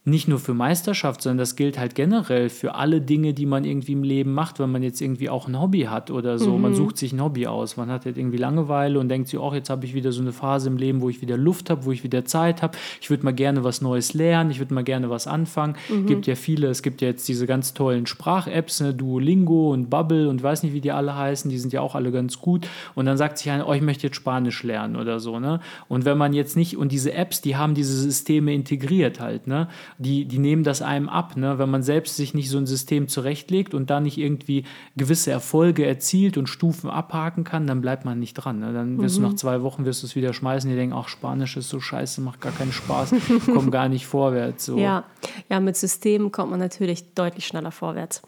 nicht 0.05 0.27
nur 0.27 0.37
für 0.37 0.53
Meisterschaft, 0.53 1.21
sondern 1.21 1.37
das 1.37 1.55
gilt 1.55 1.79
halt 1.79 1.95
generell 1.95 2.49
für 2.49 2.75
alle 2.75 2.99
Dinge, 2.99 3.33
die 3.33 3.45
man 3.45 3.63
irgendwie 3.63 3.93
im 3.93 4.03
Leben 4.03 4.33
macht, 4.33 4.59
wenn 4.59 4.69
man 4.69 4.83
jetzt 4.83 4.99
irgendwie 4.99 5.29
auch 5.29 5.47
ein 5.47 5.57
Hobby 5.61 5.83
hat 5.83 6.11
oder 6.11 6.37
so. 6.39 6.57
Man 6.57 6.75
sucht 6.75 6.97
sich 6.97 7.13
ein 7.13 7.23
Hobby 7.23 7.47
aus. 7.47 7.77
Man 7.77 7.89
hat 7.89 8.03
halt 8.03 8.17
irgendwie 8.17 8.37
Langeweile 8.37 8.99
und 8.99 9.07
denkt 9.07 9.29
sich, 9.29 9.39
auch 9.39 9.53
jetzt 9.53 9.69
habe 9.69 9.85
ich 9.85 9.93
wieder 9.93 10.11
so 10.11 10.21
eine 10.21 10.33
Phase 10.33 10.67
im 10.67 10.75
Leben, 10.75 10.99
wo 10.99 11.07
ich 11.07 11.21
wieder 11.21 11.37
Luft 11.37 11.69
habe, 11.69 11.85
wo 11.85 11.91
ich 11.93 12.03
wieder 12.03 12.25
Zeit 12.25 12.61
habe. 12.61 12.77
Ich 12.99 13.09
würde 13.09 13.23
mal 13.23 13.33
gerne 13.33 13.63
was 13.63 13.81
Neues 13.81 14.13
lernen, 14.13 14.51
ich 14.51 14.59
würde 14.59 14.73
mal 14.73 14.83
gerne 14.83 15.09
was 15.09 15.25
anfangen. 15.25 15.77
Gibt 16.05 16.27
ja 16.27 16.35
viele, 16.35 16.67
es 16.67 16.83
gibt 16.83 17.01
ja 17.01 17.07
jetzt 17.07 17.25
diese 17.29 17.47
ganz 17.47 17.73
tollen 17.73 18.05
Sprach-Apps, 18.05 18.81
ne, 18.81 18.93
Duolingo 18.93 19.71
und 19.71 19.89
Bubble 19.89 20.27
und 20.27 20.43
weiß 20.43 20.63
nicht, 20.63 20.73
wie 20.73 20.81
die 20.81 20.91
alle 20.91 21.15
heißen, 21.15 21.49
die 21.49 21.57
sind 21.57 21.71
ja 21.71 21.79
auch 21.79 21.95
alle 21.95 22.11
ganz 22.11 22.39
gut. 22.39 22.67
Und 22.93 23.05
dann 23.05 23.15
sagt 23.15 23.37
sich 23.37 23.49
einer, 23.49 23.69
oh, 23.69 23.73
ich 23.73 23.81
möchte 23.81 24.07
jetzt 24.07 24.17
Spanisch 24.17 24.63
lernen 24.63 24.97
oder 24.97 25.21
so. 25.21 25.39
Ne? 25.39 25.61
Und 25.87 26.03
wenn 26.03 26.17
man 26.17 26.33
jetzt 26.33 26.57
nicht, 26.57 26.75
und 26.75 26.91
diese 26.91 27.13
Apps, 27.13 27.39
die 27.39 27.55
haben 27.55 27.73
diese 27.73 27.97
Systeme 27.97 28.53
integriert 28.53 29.21
halt, 29.21 29.47
ne? 29.47 29.69
Die, 29.97 30.25
die 30.25 30.39
nehmen 30.39 30.63
das 30.63 30.81
einem 30.81 31.09
ab. 31.09 31.35
Ne? 31.37 31.59
Wenn 31.59 31.69
man 31.69 31.83
selbst 31.83 32.15
sich 32.15 32.33
nicht 32.33 32.49
so 32.49 32.57
ein 32.57 32.65
System 32.65 33.07
zurechtlegt 33.07 33.73
und 33.73 33.89
da 33.89 33.99
nicht 33.99 34.17
irgendwie 34.17 34.65
gewisse 34.95 35.31
Erfolge 35.31 35.85
erzielt 35.85 36.37
und 36.37 36.47
Stufen 36.47 36.89
abhaken 36.89 37.43
kann, 37.43 37.67
dann 37.67 37.81
bleibt 37.81 38.05
man 38.05 38.19
nicht 38.19 38.33
dran. 38.33 38.59
Ne? 38.59 38.73
Dann 38.73 39.01
wirst 39.01 39.17
du 39.17 39.21
nach 39.21 39.35
zwei 39.35 39.61
Wochen 39.61 39.85
wirst 39.85 40.03
du 40.03 40.07
es 40.07 40.15
wieder 40.15 40.33
schmeißen, 40.33 40.69
die 40.69 40.75
denken, 40.75 40.95
ach, 40.95 41.07
Spanisch 41.07 41.57
ist 41.57 41.69
so 41.69 41.79
scheiße, 41.79 42.21
macht 42.21 42.41
gar 42.41 42.51
keinen 42.51 42.71
Spaß, 42.71 43.13
komm 43.53 43.71
gar 43.71 43.89
nicht 43.89 44.05
vorwärts. 44.05 44.65
So. 44.65 44.77
Ja, 44.77 45.05
ja, 45.49 45.59
mit 45.59 45.75
Systemen 45.77 46.31
kommt 46.31 46.51
man 46.51 46.59
natürlich 46.59 47.13
deutlich 47.13 47.47
schneller 47.47 47.71
vorwärts. 47.71 48.21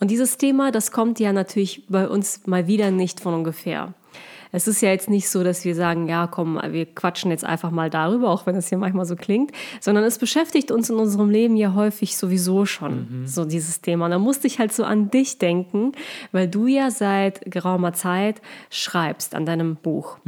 Und 0.00 0.10
dieses 0.10 0.36
Thema, 0.36 0.70
das 0.70 0.92
kommt 0.92 1.20
ja 1.20 1.32
natürlich 1.32 1.84
bei 1.88 2.08
uns 2.08 2.46
mal 2.46 2.66
wieder 2.66 2.90
nicht 2.90 3.20
von 3.20 3.34
ungefähr. 3.34 3.94
Es 4.54 4.68
ist 4.68 4.80
ja 4.82 4.90
jetzt 4.90 5.10
nicht 5.10 5.28
so, 5.28 5.42
dass 5.42 5.64
wir 5.64 5.74
sagen, 5.74 6.08
ja, 6.08 6.28
komm, 6.28 6.60
wir 6.70 6.86
quatschen 6.86 7.32
jetzt 7.32 7.44
einfach 7.44 7.72
mal 7.72 7.90
darüber, 7.90 8.30
auch 8.30 8.46
wenn 8.46 8.54
es 8.54 8.68
hier 8.68 8.78
manchmal 8.78 9.04
so 9.04 9.16
klingt, 9.16 9.50
sondern 9.80 10.04
es 10.04 10.18
beschäftigt 10.18 10.70
uns 10.70 10.88
in 10.90 10.96
unserem 10.96 11.28
Leben 11.28 11.56
ja 11.56 11.74
häufig 11.74 12.16
sowieso 12.16 12.64
schon, 12.64 13.24
so 13.26 13.44
dieses 13.44 13.80
Thema. 13.80 14.04
Und 14.04 14.12
da 14.12 14.18
musste 14.20 14.46
ich 14.46 14.60
halt 14.60 14.72
so 14.72 14.84
an 14.84 15.10
dich 15.10 15.38
denken, 15.38 15.90
weil 16.30 16.46
du 16.46 16.68
ja 16.68 16.92
seit 16.92 17.40
geraumer 17.50 17.94
Zeit 17.94 18.40
schreibst 18.70 19.34
an 19.34 19.44
deinem 19.44 19.74
Buch. 19.74 20.18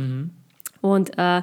Und 0.80 1.16
äh, 1.18 1.42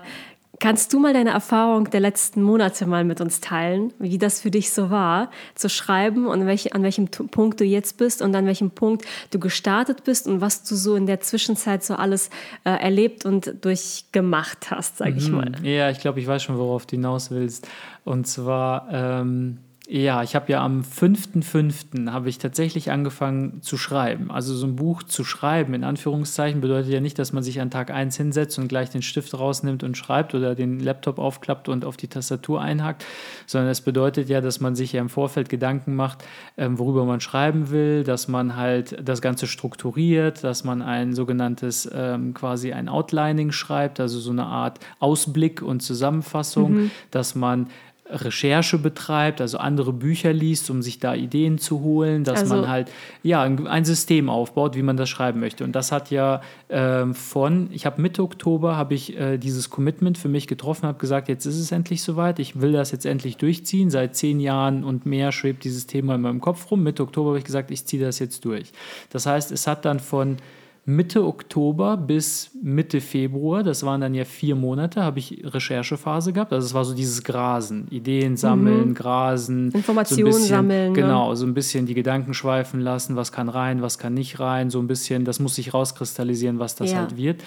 Kannst 0.63 0.93
du 0.93 1.00
mal 1.00 1.12
deine 1.12 1.32
Erfahrung 1.32 1.89
der 1.89 2.00
letzten 2.00 2.41
Monate 2.41 2.86
mal 2.86 3.03
mit 3.03 3.20
uns 3.20 3.41
teilen, 3.41 3.91
wie 4.00 4.17
das 4.17 4.39
für 4.39 4.50
dich 4.50 4.72
so 4.72 4.89
war, 4.89 5.29
zu 5.55 5.67
schreiben 5.67 6.25
und 6.25 6.46
welch, 6.46 6.74
an 6.74 6.84
welchem 6.84 7.10
Punkt 7.10 7.60
du 7.60 7.65
jetzt 7.65 7.98
bist 7.98 8.22
und 8.22 8.34
an 8.34 8.46
welchem 8.46 8.72
Punkt 8.72 9.03
du 9.32 9.39
gestartet 9.39 10.05
bist 10.05 10.25
und 10.25 10.39
was 10.39 10.63
du 10.63 10.75
so 10.75 10.96
in 10.96 11.05
der 11.05 11.20
Zwischenzeit 11.20 11.84
so 11.84 11.96
alles 11.96 12.29
äh, 12.63 12.70
erlebt 12.70 13.25
und 13.25 13.53
durchgemacht 13.60 14.72
hast, 14.72 15.00
sage 15.00 15.15
ich 15.17 15.29
mal. 15.29 15.51
Ja, 15.63 15.89
ich 15.89 16.00
glaube, 16.00 16.22
ich 16.22 16.27
weiß 16.27 16.41
schon, 16.43 16.58
worauf 16.58 16.86
du 16.86 16.91
hinaus 16.91 17.29
willst. 17.29 17.67
Und 18.05 18.25
zwar, 18.25 18.88
ähm, 18.89 19.58
ja, 19.95 20.23
ich 20.23 20.33
habe 20.33 20.51
ja 20.51 20.65
am 20.65 20.81
5.5. 20.81 22.09
habe 22.09 22.27
ich 22.27 22.39
tatsächlich 22.39 22.89
angefangen 22.89 23.62
zu 23.62 23.77
schreiben. 23.77 24.31
Also 24.31 24.55
so 24.55 24.65
ein 24.65 24.75
Buch 24.75 25.03
zu 25.03 25.23
schreiben, 25.23 25.75
in 25.75 25.83
Anführungszeichen, 25.83 26.62
bedeutet 26.62 26.91
ja 26.91 27.00
nicht, 27.00 27.19
dass 27.19 27.31
man 27.31 27.43
sich 27.43 27.62
an 27.62 27.69
Tag 27.69 27.91
1 27.91 28.17
hinsetzt 28.17 28.57
und 28.57 28.69
gleich 28.69 28.89
den 28.89 29.03
Stift 29.03 29.38
rausnimmt 29.38 29.83
und 29.83 29.95
schreibt 29.95 30.33
oder 30.33 30.55
den 30.55 30.79
Laptop 30.79 31.19
aufklappt 31.19 31.69
und 31.69 31.85
auf 31.85 31.95
die 31.95 32.07
Tastatur 32.07 32.59
einhakt, 32.59 33.05
sondern 33.45 33.69
es 33.69 33.81
bedeutet 33.81 34.29
ja, 34.29 34.41
dass 34.41 34.59
man 34.59 34.73
sich 34.73 34.93
ja 34.93 35.01
im 35.01 35.09
Vorfeld 35.09 35.47
Gedanken 35.47 35.93
macht, 35.93 36.23
ähm, 36.57 36.79
worüber 36.79 37.05
man 37.05 37.21
schreiben 37.21 37.69
will, 37.69 38.03
dass 38.03 38.27
man 38.27 38.55
halt 38.55 38.97
das 39.07 39.21
Ganze 39.21 39.45
strukturiert, 39.45 40.43
dass 40.43 40.63
man 40.63 40.81
ein 40.81 41.13
sogenanntes 41.13 41.88
ähm, 41.93 42.33
quasi 42.33 42.73
ein 42.73 42.89
Outlining 42.89 43.51
schreibt, 43.51 44.00
also 44.00 44.19
so 44.19 44.31
eine 44.31 44.47
Art 44.47 44.79
Ausblick 45.00 45.62
und 45.62 45.81
Zusammenfassung, 45.81 46.89
dass 47.12 47.35
man 47.35 47.67
Recherche 48.10 48.77
betreibt, 48.77 49.39
also 49.39 49.57
andere 49.57 49.93
Bücher 49.93 50.33
liest, 50.33 50.69
um 50.69 50.81
sich 50.81 51.00
da 51.00 51.15
Ideen 51.15 51.57
zu 51.57 51.81
holen, 51.81 52.24
dass 52.24 52.41
Also- 52.41 52.55
man 52.55 52.67
halt 52.67 52.91
ja 53.24 53.41
ein, 53.41 53.86
System 53.86 54.29
aufbaut, 54.29 54.75
wie 54.75 54.81
man 54.81 54.98
das 54.98 55.10
schreiben 55.10 55.39
möchte. 55.39 55.63
Und 55.63 55.74
das 55.74 55.91
hat 55.91 56.12
ja 56.12 56.41
ähm, 56.69 57.15
von, 57.15 57.69
ich 57.72 57.86
habe 57.86 58.01
Mitte 58.01 58.22
Oktober 58.24 58.75
habe 58.75 58.93
ich 58.93 59.17
äh, 59.17 59.38
dieses 59.38 59.69
Commitment 59.69 60.17
für 60.17 60.29
mich 60.29 60.48
getroffen, 60.48 60.88
habe 60.88 60.98
gesagt, 61.00 61.29
jetzt 61.29 61.45
ist 61.45 61.60
es 61.60 61.72
endlich 61.72 62.03
soweit, 62.03 62.39
ich 62.39 62.60
will 62.60 62.74
das 62.74 62.91
jetzt 62.91 63.05
endlich 63.05 63.38
durchziehen. 63.38 63.89
Seit 63.89 64.15
zehn 64.15 64.39
Jahren 64.39 64.83
und 64.83 65.05
mehr 65.05 65.31
schwebt 65.31 65.63
dieses 65.63 65.88
Thema 65.88 66.15
in 66.15 66.22
meinem 66.22 66.41
Kopf 66.41 66.69
rum. 66.72 66.83
Mitte 66.83 67.03
Oktober 67.03 67.29
habe 67.29 67.39
ich 67.39 67.45
gesagt, 67.45 67.72
ich 67.72 67.86
ziehe 67.86 68.03
das 68.03 68.19
jetzt 68.19 68.43
durch. 68.45 68.72
Das 69.10 69.25
heißt, 69.25 69.51
es 69.51 69.65
hat 69.67 69.86
dann 69.86 70.00
von 70.00 70.38
Mitte 70.86 71.24
Oktober 71.24 71.96
bis 71.96 72.52
Mitte 72.62 73.00
Februar, 73.00 73.63
das 73.63 73.84
waren 73.86 74.02
dann 74.02 74.13
ja 74.13 74.25
vier 74.25 74.56
Monate, 74.56 75.02
habe 75.02 75.20
ich 75.20 75.42
Recherchephase 75.46 76.34
gehabt. 76.34 76.52
Also 76.52 76.66
es 76.68 76.74
war 76.74 76.84
so 76.84 76.94
dieses 76.94 77.24
Grasen, 77.24 77.88
Ideen 77.90 78.36
sammeln, 78.36 78.94
Grasen. 78.94 79.68
Mhm. 79.68 79.75
Informationen 79.75 80.20
so 80.20 80.38
bisschen, 80.40 80.50
sammeln, 80.50 80.92
ne? 80.92 81.00
Genau, 81.00 81.34
so 81.36 81.46
ein 81.46 81.54
bisschen 81.54 81.86
die 81.86 81.94
Gedanken 81.94 82.34
schweifen 82.34 82.82
lassen, 82.82 83.16
was 83.16 83.32
kann 83.32 83.48
rein, 83.48 83.82
was 83.82 83.98
kann 83.98 84.13
nicht 84.13 84.42
rein, 84.42 84.70
so 84.70 84.80
ein 84.80 84.88
bisschen, 84.88 85.24
das 85.24 85.40
muss 85.40 85.56
sich 85.56 85.74
rauskristallisieren, 85.74 86.60
was 86.60 86.75
das 86.75 86.92
Ja. 86.92 86.98
halt 86.98 87.16
wird. 87.16 87.44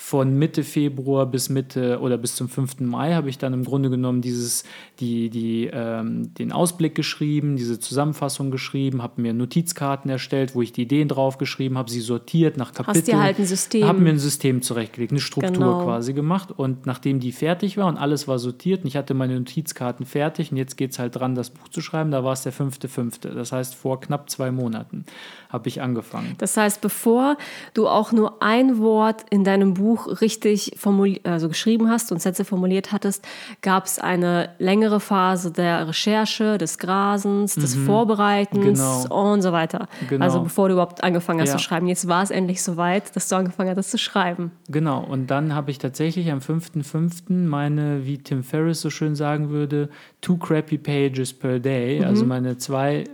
Von 0.00 0.38
Mitte 0.38 0.62
Februar 0.62 1.26
bis 1.26 1.48
Mitte 1.48 1.98
oder 2.00 2.16
bis 2.18 2.36
zum 2.36 2.48
5. 2.48 2.78
Mai 2.80 3.14
habe 3.14 3.28
ich 3.28 3.36
dann 3.36 3.52
im 3.52 3.64
Grunde 3.64 3.90
genommen 3.90 4.20
dieses, 4.22 4.62
die, 5.00 5.28
die, 5.28 5.68
ähm, 5.72 6.32
den 6.34 6.52
Ausblick 6.52 6.94
geschrieben, 6.94 7.56
diese 7.56 7.80
Zusammenfassung 7.80 8.52
geschrieben, 8.52 9.02
habe 9.02 9.20
mir 9.20 9.34
Notizkarten 9.34 10.08
erstellt, 10.08 10.54
wo 10.54 10.62
ich 10.62 10.72
die 10.72 10.82
Ideen 10.82 11.08
draufgeschrieben 11.08 11.76
habe, 11.76 11.90
sie 11.90 12.00
sortiert 12.00 12.56
nach 12.56 12.72
Kapiteln. 12.72 13.04
dir 13.06 13.20
halt 13.20 13.40
ein 13.40 13.44
System- 13.46 13.88
Habe 13.88 13.98
mir 13.98 14.10
ein 14.10 14.20
System 14.20 14.62
zurechtgelegt, 14.62 15.10
eine 15.10 15.20
Struktur 15.20 15.52
Genau. 15.52 15.82
quasi 15.84 16.12
gemacht. 16.12 16.52
Und 16.56 16.86
nachdem 16.86 17.18
die 17.18 17.32
fertig 17.32 17.76
war 17.76 17.88
und 17.88 17.96
alles 17.96 18.28
war 18.28 18.38
sortiert 18.38 18.82
und 18.82 18.86
ich 18.86 18.96
hatte 18.96 19.14
meine 19.14 19.34
Notizkarten 19.36 20.06
fertig 20.06 20.52
und 20.52 20.58
jetzt 20.58 20.76
geht 20.76 20.92
es 20.92 21.00
halt 21.00 21.16
dran, 21.16 21.34
das 21.34 21.50
Buch 21.50 21.66
zu 21.70 21.80
schreiben, 21.80 22.12
da 22.12 22.22
war 22.22 22.34
es 22.34 22.42
der 22.44 22.52
5.5. 22.52 23.34
Das 23.34 23.50
heißt, 23.50 23.74
vor 23.74 24.00
knapp 24.00 24.30
zwei 24.30 24.52
Monaten 24.52 25.04
habe 25.48 25.68
ich 25.68 25.82
angefangen. 25.82 26.36
Das 26.38 26.56
heißt, 26.56 26.80
bevor 26.82 27.36
du 27.74 27.88
auch 27.88 28.12
nur 28.12 28.44
ein 28.44 28.78
Wort 28.78 29.24
in 29.30 29.42
deinem 29.42 29.74
Buch 29.74 29.87
richtig 29.94 30.76
formuli- 30.78 31.20
also 31.26 31.48
geschrieben 31.48 31.88
hast 31.90 32.12
und 32.12 32.20
Sätze 32.22 32.44
formuliert 32.44 32.92
hattest, 32.92 33.26
gab 33.62 33.86
es 33.86 33.98
eine 33.98 34.50
längere 34.58 35.00
Phase 35.00 35.50
der 35.52 35.88
Recherche, 35.88 36.58
des 36.58 36.78
Grasens, 36.78 37.54
des 37.54 37.74
Vorbereitens 37.74 38.78
Mhm. 38.80 39.02
Genau. 39.08 39.32
und 39.32 39.42
so 39.42 39.52
weiter. 39.52 39.88
Genau. 40.08 40.24
Also 40.24 40.42
bevor 40.42 40.68
du 40.68 40.74
überhaupt 40.74 41.02
angefangen 41.04 41.40
hast 41.40 41.48
Ja. 41.50 41.56
zu 41.56 41.62
schreiben. 41.62 41.86
Jetzt 41.86 42.08
war 42.08 42.22
es 42.22 42.30
endlich 42.30 42.62
soweit, 42.62 43.14
dass 43.16 43.28
du 43.28 43.36
angefangen 43.36 43.70
hattest 43.70 43.90
zu 43.90 43.98
schreiben. 43.98 44.52
Genau, 44.68 45.02
und 45.04 45.28
dann 45.28 45.54
habe 45.54 45.70
ich 45.70 45.78
tatsächlich 45.78 46.30
am 46.30 46.40
5.5. 46.40 47.46
meine, 47.48 48.04
wie 48.06 48.18
Tim 48.18 48.42
Ferriss 48.42 48.80
so 48.80 48.90
schön 48.90 49.14
sagen 49.14 49.50
würde, 49.50 49.88
two 50.20 50.36
crappy 50.36 50.78
pages 50.78 51.32
per 51.32 51.58
day, 51.60 52.04
also 52.04 52.24
meine 52.24 52.56
zwei 52.58 53.04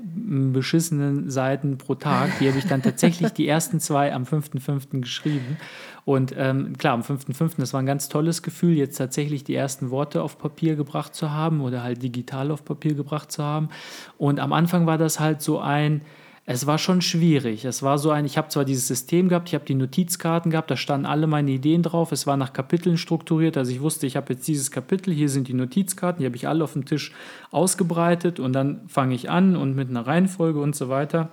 beschissenen 0.53 1.31
Seiten 1.31 1.79
pro 1.79 1.95
Tag, 1.95 2.31
die 2.41 2.49
habe 2.49 2.59
ich 2.59 2.67
dann 2.67 2.83
tatsächlich 2.83 3.31
die 3.33 3.47
ersten 3.49 3.81
zwei 3.81 4.13
am 4.13 4.25
5.5. 4.25 5.01
geschrieben. 5.01 5.57
Und 6.05 6.35
ähm, 6.37 6.77
klar, 6.77 6.95
am 6.95 7.01
5.5. 7.01 7.53
das 7.59 7.73
war 7.73 7.81
ein 7.81 7.87
ganz 7.87 8.09
tolles 8.09 8.43
Gefühl, 8.43 8.77
jetzt 8.77 8.97
tatsächlich 8.97 9.45
die 9.45 9.55
ersten 9.55 9.91
Worte 9.91 10.23
auf 10.23 10.39
Papier 10.39 10.77
gebracht 10.77 11.15
zu 11.15 11.31
haben 11.31 11.63
oder 11.63 11.83
halt 11.83 12.03
digital 12.03 12.51
auf 12.51 12.65
Papier 12.65 12.95
gebracht 12.95 13.33
zu 13.33 13.43
haben. 13.43 13.71
Und 14.19 14.39
am 14.39 14.53
Anfang 14.53 14.87
war 14.87 14.99
das 14.99 15.19
halt 15.19 15.41
so 15.41 15.61
ein, 15.61 16.03
es 16.47 16.67
war 16.67 16.77
schon 16.77 17.01
schwierig. 17.01 17.65
Es 17.65 17.83
war 17.83 17.97
so 17.97 18.11
ein, 18.11 18.27
ich 18.27 18.37
habe 18.37 18.49
zwar 18.49 18.67
dieses 18.67 18.87
System 18.87 19.31
gehabt, 19.31 19.49
ich 19.49 19.55
habe 19.55 19.65
die 19.65 19.75
Notizkarten 19.75 20.51
gehabt, 20.51 20.71
da 20.71 20.77
standen 20.77 21.07
alle 21.07 21.27
meine 21.27 21.51
Ideen 21.51 21.83
drauf. 21.83 22.13
Es 22.13 22.27
war 22.27 22.37
nach 22.37 22.53
Kapiteln 22.53 22.99
strukturiert. 22.99 23.57
Also 23.57 23.73
ich 23.73 23.81
wusste, 23.81 24.07
ich 24.07 24.17
habe 24.17 24.35
jetzt 24.35 24.47
dieses 24.47 24.71
Kapitel, 24.71 25.15
hier 25.15 25.31
sind 25.31 25.49
die 25.49 25.55
Notizkarten, 25.55 26.21
die 26.21 26.27
habe 26.27 26.37
ich 26.37 26.47
alle 26.47 26.63
auf 26.63 26.75
dem 26.75 26.85
Tisch 26.85 27.13
ausgebreitet 27.51 28.41
und 28.41 28.53
dann 28.53 28.83
fange 28.89 29.15
ich 29.15 29.31
an 29.31 29.57
und 29.57 29.75
mit 29.75 29.89
einer 29.89 30.07
Reihenfolge 30.07 30.61
und 30.61 30.77
so 30.77 30.91
weiter. 30.91 31.31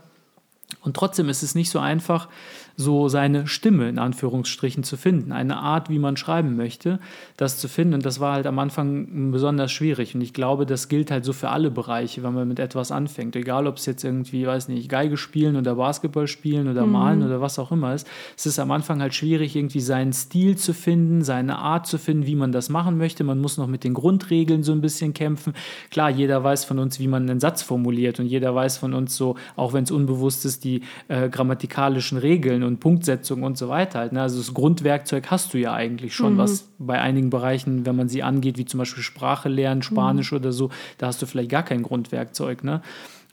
Und 0.79 0.95
trotzdem 0.95 1.27
ist 1.27 1.43
es 1.43 1.55
nicht 1.55 1.69
so 1.69 1.79
einfach, 1.79 2.29
so 2.75 3.07
seine 3.09 3.47
Stimme 3.47 3.89
in 3.89 3.99
Anführungsstrichen 3.99 4.83
zu 4.83 4.97
finden, 4.97 5.31
eine 5.31 5.57
Art, 5.57 5.89
wie 5.89 5.99
man 5.99 6.17
schreiben 6.17 6.55
möchte, 6.55 6.99
das 7.37 7.57
zu 7.57 7.67
finden. 7.67 7.93
Und 7.93 8.05
das 8.05 8.19
war 8.19 8.33
halt 8.33 8.47
am 8.47 8.59
Anfang 8.59 9.31
besonders 9.31 9.71
schwierig. 9.71 10.15
Und 10.15 10.21
ich 10.21 10.33
glaube, 10.33 10.65
das 10.65 10.89
gilt 10.89 11.11
halt 11.11 11.25
so 11.25 11.33
für 11.33 11.49
alle 11.49 11.71
Bereiche, 11.71 12.23
wenn 12.23 12.33
man 12.33 12.47
mit 12.47 12.59
etwas 12.59 12.91
anfängt. 12.91 13.35
Egal, 13.35 13.67
ob 13.67 13.77
es 13.77 13.85
jetzt 13.85 14.03
irgendwie, 14.03 14.45
weiß 14.45 14.67
nicht, 14.67 14.89
Geige 14.89 15.17
spielen 15.17 15.55
oder 15.55 15.75
Basketball 15.75 16.27
spielen 16.27 16.67
oder 16.67 16.85
malen 16.85 17.23
oder 17.23 17.41
was 17.41 17.59
auch 17.59 17.71
immer 17.71 17.93
ist. 17.93 18.07
Es 18.35 18.45
ist 18.45 18.59
am 18.59 18.71
Anfang 18.71 19.01
halt 19.01 19.13
schwierig, 19.13 19.55
irgendwie 19.55 19.79
seinen 19.79 20.13
Stil 20.13 20.57
zu 20.57 20.73
finden, 20.73 21.21
seine 21.21 21.57
Art 21.57 21.87
zu 21.87 21.97
finden, 21.97 22.25
wie 22.25 22.35
man 22.35 22.51
das 22.51 22.69
machen 22.69 22.97
möchte. 22.97 23.23
Man 23.23 23.39
muss 23.39 23.57
noch 23.57 23.67
mit 23.67 23.83
den 23.83 23.93
Grundregeln 23.93 24.63
so 24.63 24.71
ein 24.71 24.81
bisschen 24.81 25.13
kämpfen. 25.13 25.53
Klar, 25.89 26.09
jeder 26.09 26.43
weiß 26.43 26.65
von 26.65 26.79
uns, 26.79 26.99
wie 26.99 27.07
man 27.07 27.29
einen 27.29 27.39
Satz 27.39 27.61
formuliert 27.61 28.19
und 28.19 28.25
jeder 28.25 28.53
weiß 28.53 28.77
von 28.77 28.93
uns 28.93 29.15
so, 29.15 29.35
auch 29.55 29.73
wenn 29.73 29.83
es 29.83 29.91
unbewusst 29.91 30.45
ist, 30.45 30.63
die 30.63 30.81
äh, 31.07 31.29
grammatikalischen 31.29 32.17
Regeln 32.17 32.63
und 32.63 32.70
Punktsetzung 32.77 33.43
und 33.43 33.57
so 33.57 33.69
weiter. 33.69 33.99
Halt, 33.99 34.13
ne? 34.13 34.21
Also 34.21 34.37
das 34.37 34.53
Grundwerkzeug 34.53 35.31
hast 35.31 35.53
du 35.53 35.57
ja 35.57 35.73
eigentlich 35.73 36.15
schon, 36.15 36.37
was 36.37 36.69
bei 36.77 36.99
einigen 36.99 37.29
Bereichen, 37.29 37.85
wenn 37.85 37.95
man 37.95 38.09
sie 38.09 38.23
angeht, 38.23 38.57
wie 38.57 38.65
zum 38.65 38.77
Beispiel 38.77 39.03
Sprache 39.03 39.49
lernen, 39.49 39.81
Spanisch 39.81 40.33
oder 40.33 40.51
so, 40.51 40.69
da 40.97 41.07
hast 41.07 41.21
du 41.21 41.25
vielleicht 41.25 41.49
gar 41.49 41.63
kein 41.63 41.83
Grundwerkzeug. 41.83 42.63
Ne? 42.63 42.81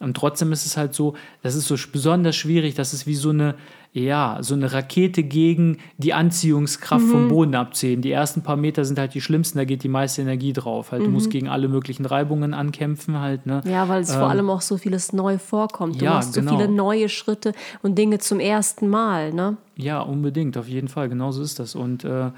Und 0.00 0.16
trotzdem 0.16 0.52
ist 0.52 0.66
es 0.66 0.76
halt 0.76 0.94
so, 0.94 1.14
das 1.42 1.54
ist 1.54 1.66
so 1.66 1.76
besonders 1.92 2.36
schwierig, 2.36 2.74
das 2.74 2.94
ist 2.94 3.06
wie 3.06 3.16
so 3.16 3.30
eine, 3.30 3.54
ja, 3.92 4.38
so 4.42 4.54
eine 4.54 4.72
Rakete 4.72 5.22
gegen 5.22 5.78
die 5.96 6.12
Anziehungskraft 6.14 7.06
Mhm. 7.06 7.10
vom 7.10 7.28
Boden 7.28 7.54
abzählen. 7.54 8.00
Die 8.02 8.12
ersten 8.12 8.42
paar 8.42 8.56
Meter 8.56 8.84
sind 8.84 8.98
halt 8.98 9.14
die 9.14 9.20
schlimmsten, 9.20 9.58
da 9.58 9.64
geht 9.64 9.82
die 9.82 9.88
meiste 9.88 10.22
Energie 10.22 10.52
drauf. 10.52 10.92
Halt, 10.92 11.02
Du 11.02 11.08
Mhm. 11.08 11.14
musst 11.14 11.30
gegen 11.30 11.48
alle 11.48 11.68
möglichen 11.68 12.04
Reibungen 12.04 12.54
ankämpfen 12.54 13.18
halt, 13.18 13.46
ne? 13.46 13.62
Ja, 13.64 13.88
weil 13.88 14.02
es 14.02 14.14
vor 14.14 14.28
allem 14.28 14.50
auch 14.50 14.60
so 14.60 14.76
vieles 14.76 15.12
neu 15.12 15.38
vorkommt. 15.38 16.00
Du 16.00 16.04
ja, 16.04 16.14
machst 16.14 16.34
so 16.34 16.40
genau. 16.40 16.56
viele 16.56 16.68
neue 16.70 17.08
Schritte 17.08 17.52
und 17.82 17.96
Dinge 17.98 18.18
zum 18.18 18.40
ersten 18.40 18.88
Mal, 18.88 19.32
ne? 19.32 19.56
Ja, 19.76 20.00
unbedingt, 20.00 20.56
auf 20.58 20.68
jeden 20.68 20.88
Fall, 20.88 21.08
genau 21.08 21.32
so 21.32 21.42
ist 21.42 21.58
das. 21.58 21.74
Und 21.74 22.04
äh, 22.04 22.30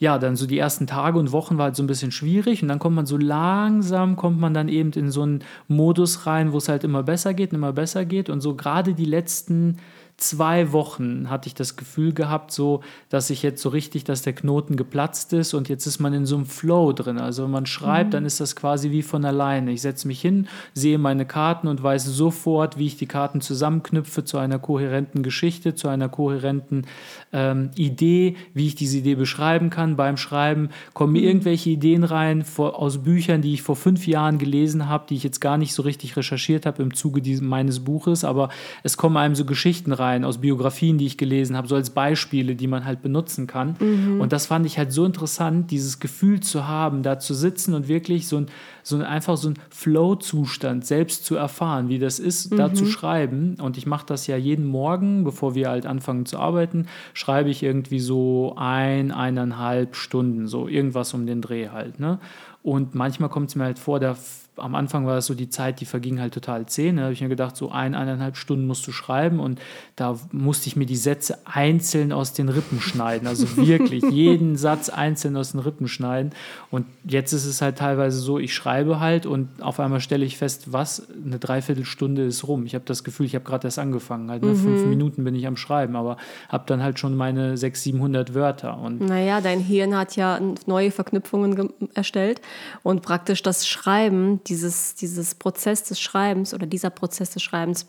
ja, 0.00 0.18
dann 0.18 0.36
so 0.36 0.46
die 0.46 0.58
ersten 0.58 0.86
Tage 0.86 1.18
und 1.18 1.32
Wochen 1.32 1.58
war 1.58 1.64
halt 1.66 1.76
so 1.76 1.82
ein 1.82 1.88
bisschen 1.88 2.12
schwierig 2.12 2.62
und 2.62 2.68
dann 2.68 2.78
kommt 2.78 2.94
man 2.96 3.04
so 3.06 3.16
langsam, 3.16 4.16
kommt 4.16 4.40
man 4.40 4.54
dann 4.54 4.68
eben 4.68 4.92
in 4.92 5.10
so 5.10 5.22
einen 5.22 5.40
Modus 5.66 6.24
rein, 6.26 6.52
wo 6.52 6.58
es 6.58 6.68
halt 6.68 6.84
immer 6.84 7.02
besser 7.02 7.34
geht, 7.34 7.52
immer 7.52 7.72
besser 7.72 8.04
geht 8.04 8.30
und 8.30 8.40
so 8.40 8.54
gerade 8.54 8.94
die 8.94 9.04
letzten 9.04 9.76
zwei 10.18 10.72
Wochen 10.72 11.30
hatte 11.30 11.46
ich 11.46 11.54
das 11.54 11.76
Gefühl 11.76 12.12
gehabt, 12.12 12.50
so, 12.50 12.82
dass 13.08 13.30
ich 13.30 13.44
jetzt 13.44 13.62
so 13.62 13.68
richtig, 13.68 14.02
dass 14.02 14.22
der 14.22 14.32
Knoten 14.32 14.74
geplatzt 14.74 15.32
ist 15.32 15.54
und 15.54 15.68
jetzt 15.68 15.86
ist 15.86 16.00
man 16.00 16.12
in 16.12 16.26
so 16.26 16.34
einem 16.34 16.46
Flow 16.46 16.92
drin. 16.92 17.18
Also 17.18 17.44
wenn 17.44 17.52
man 17.52 17.66
schreibt, 17.66 18.14
dann 18.14 18.24
ist 18.24 18.40
das 18.40 18.56
quasi 18.56 18.90
wie 18.90 19.02
von 19.02 19.24
alleine. 19.24 19.70
Ich 19.70 19.80
setze 19.80 20.08
mich 20.08 20.20
hin, 20.20 20.48
sehe 20.74 20.98
meine 20.98 21.24
Karten 21.24 21.68
und 21.68 21.80
weiß 21.80 22.04
sofort, 22.04 22.78
wie 22.78 22.86
ich 22.86 22.96
die 22.96 23.06
Karten 23.06 23.40
zusammenknüpfe 23.40 24.24
zu 24.24 24.38
einer 24.38 24.58
kohärenten 24.58 25.22
Geschichte, 25.22 25.76
zu 25.76 25.86
einer 25.86 26.08
kohärenten 26.08 26.88
ähm, 27.32 27.70
Idee, 27.76 28.36
wie 28.54 28.66
ich 28.66 28.74
diese 28.74 28.98
Idee 28.98 29.14
beschreiben 29.14 29.70
kann. 29.70 29.94
Beim 29.94 30.16
Schreiben 30.16 30.70
kommen 30.94 31.12
mir 31.12 31.22
irgendwelche 31.22 31.70
Ideen 31.70 32.02
rein 32.02 32.44
vor, 32.44 32.76
aus 32.80 32.98
Büchern, 33.04 33.40
die 33.40 33.54
ich 33.54 33.62
vor 33.62 33.76
fünf 33.76 34.08
Jahren 34.08 34.38
gelesen 34.38 34.88
habe, 34.88 35.06
die 35.08 35.14
ich 35.14 35.22
jetzt 35.22 35.40
gar 35.40 35.58
nicht 35.58 35.74
so 35.74 35.82
richtig 35.82 36.16
recherchiert 36.16 36.66
habe 36.66 36.82
im 36.82 36.92
Zuge 36.92 37.22
dieses, 37.22 37.40
meines 37.40 37.78
Buches, 37.84 38.24
aber 38.24 38.48
es 38.82 38.96
kommen 38.96 39.16
einem 39.16 39.36
so 39.36 39.44
Geschichten 39.44 39.92
rein 39.92 40.07
aus 40.24 40.38
Biografien, 40.38 40.98
die 40.98 41.06
ich 41.06 41.16
gelesen 41.16 41.56
habe, 41.56 41.68
so 41.68 41.74
als 41.74 41.90
Beispiele, 41.90 42.54
die 42.54 42.66
man 42.66 42.84
halt 42.84 43.02
benutzen 43.02 43.46
kann. 43.46 43.76
Und 44.20 44.32
das 44.32 44.46
fand 44.46 44.66
ich 44.66 44.78
halt 44.78 44.92
so 44.92 45.04
interessant, 45.04 45.70
dieses 45.70 46.00
Gefühl 46.00 46.40
zu 46.40 46.66
haben, 46.66 47.02
da 47.02 47.18
zu 47.18 47.34
sitzen 47.34 47.74
und 47.74 47.88
wirklich 47.88 48.28
so 48.28 48.38
ein, 48.38 48.46
so 48.82 48.96
ein 48.96 49.02
einfach 49.02 49.36
so 49.36 49.50
ein 49.50 49.54
Flow-Zustand 49.70 50.84
selbst 50.84 51.24
zu 51.24 51.36
erfahren, 51.36 51.88
wie 51.88 51.98
das 51.98 52.18
ist, 52.18 52.58
da 52.58 52.72
zu 52.72 52.86
schreiben. 52.86 53.56
Und 53.60 53.76
ich 53.76 53.86
mache 53.86 54.06
das 54.06 54.26
ja 54.26 54.36
jeden 54.36 54.66
Morgen, 54.66 55.24
bevor 55.24 55.54
wir 55.54 55.68
halt 55.68 55.86
anfangen 55.86 56.26
zu 56.26 56.38
arbeiten, 56.38 56.86
schreibe 57.14 57.50
ich 57.50 57.62
irgendwie 57.62 58.00
so 58.00 58.54
ein, 58.56 59.12
eineinhalb 59.12 59.96
Stunden, 59.96 60.46
so 60.46 60.68
irgendwas 60.68 61.14
um 61.14 61.26
den 61.26 61.40
Dreh 61.42 61.68
halt. 61.68 62.00
Ne? 62.00 62.18
Und 62.62 62.94
manchmal 62.94 63.28
kommt 63.28 63.50
es 63.50 63.56
mir 63.56 63.64
halt 63.64 63.78
vor, 63.78 64.00
da 64.00 64.16
am 64.58 64.74
Anfang 64.74 65.06
war 65.06 65.16
es 65.18 65.26
so 65.26 65.34
die 65.34 65.48
Zeit, 65.50 65.80
die 65.80 65.84
verging 65.84 66.20
halt 66.20 66.34
total 66.34 66.66
zehn. 66.66 66.96
Da 66.96 67.02
habe 67.04 67.12
ich 67.12 67.20
mir 67.20 67.28
gedacht, 67.28 67.56
so 67.56 67.70
ein, 67.70 67.94
eineinhalb 67.94 68.36
Stunden 68.36 68.66
musst 68.66 68.86
du 68.86 68.92
schreiben 68.92 69.40
und 69.40 69.60
da 69.96 70.18
musste 70.32 70.68
ich 70.68 70.76
mir 70.76 70.86
die 70.86 70.96
Sätze 70.96 71.38
einzeln 71.46 72.12
aus 72.12 72.32
den 72.32 72.48
Rippen 72.48 72.80
schneiden. 72.80 73.26
Also 73.28 73.56
wirklich 73.56 74.04
jeden 74.04 74.56
Satz 74.56 74.88
einzeln 74.88 75.36
aus 75.36 75.52
den 75.52 75.60
Rippen 75.60 75.88
schneiden. 75.88 76.32
Und 76.70 76.86
jetzt 77.04 77.32
ist 77.32 77.46
es 77.46 77.62
halt 77.62 77.78
teilweise 77.78 78.18
so, 78.18 78.38
ich 78.38 78.54
schreibe 78.54 79.00
halt 79.00 79.26
und 79.26 79.48
auf 79.60 79.80
einmal 79.80 80.00
stelle 80.00 80.24
ich 80.24 80.36
fest, 80.38 80.72
was, 80.72 81.06
eine 81.24 81.38
Dreiviertelstunde 81.38 82.22
ist 82.24 82.46
rum. 82.46 82.66
Ich 82.66 82.74
habe 82.74 82.84
das 82.86 83.04
Gefühl, 83.04 83.26
ich 83.26 83.34
habe 83.34 83.44
gerade 83.44 83.66
erst 83.66 83.78
angefangen. 83.78 84.30
Halt, 84.30 84.42
ne? 84.42 84.54
Fünf 84.54 84.84
Minuten 84.86 85.24
bin 85.24 85.34
ich 85.34 85.46
am 85.46 85.56
Schreiben, 85.56 85.96
aber 85.96 86.16
habe 86.48 86.64
dann 86.66 86.82
halt 86.82 86.98
schon 86.98 87.16
meine 87.16 87.56
600, 87.56 87.78
700 87.98 88.34
Wörter. 88.34 88.78
Und 88.78 89.00
Naja, 89.00 89.40
dein 89.40 89.60
Hirn 89.60 89.96
hat 89.96 90.16
ja 90.16 90.38
neue 90.66 90.90
Verknüpfungen 90.90 91.54
ge- 91.54 91.70
erstellt 91.94 92.40
und 92.82 93.02
praktisch 93.02 93.42
das 93.42 93.66
Schreiben, 93.68 94.40
dieses, 94.48 94.94
dieses 94.94 95.34
Prozess 95.34 95.84
des 95.84 96.00
Schreibens 96.00 96.54
oder 96.54 96.66
dieser 96.66 96.90
Prozess 96.90 97.30
des 97.30 97.42
Schreibens 97.42 97.86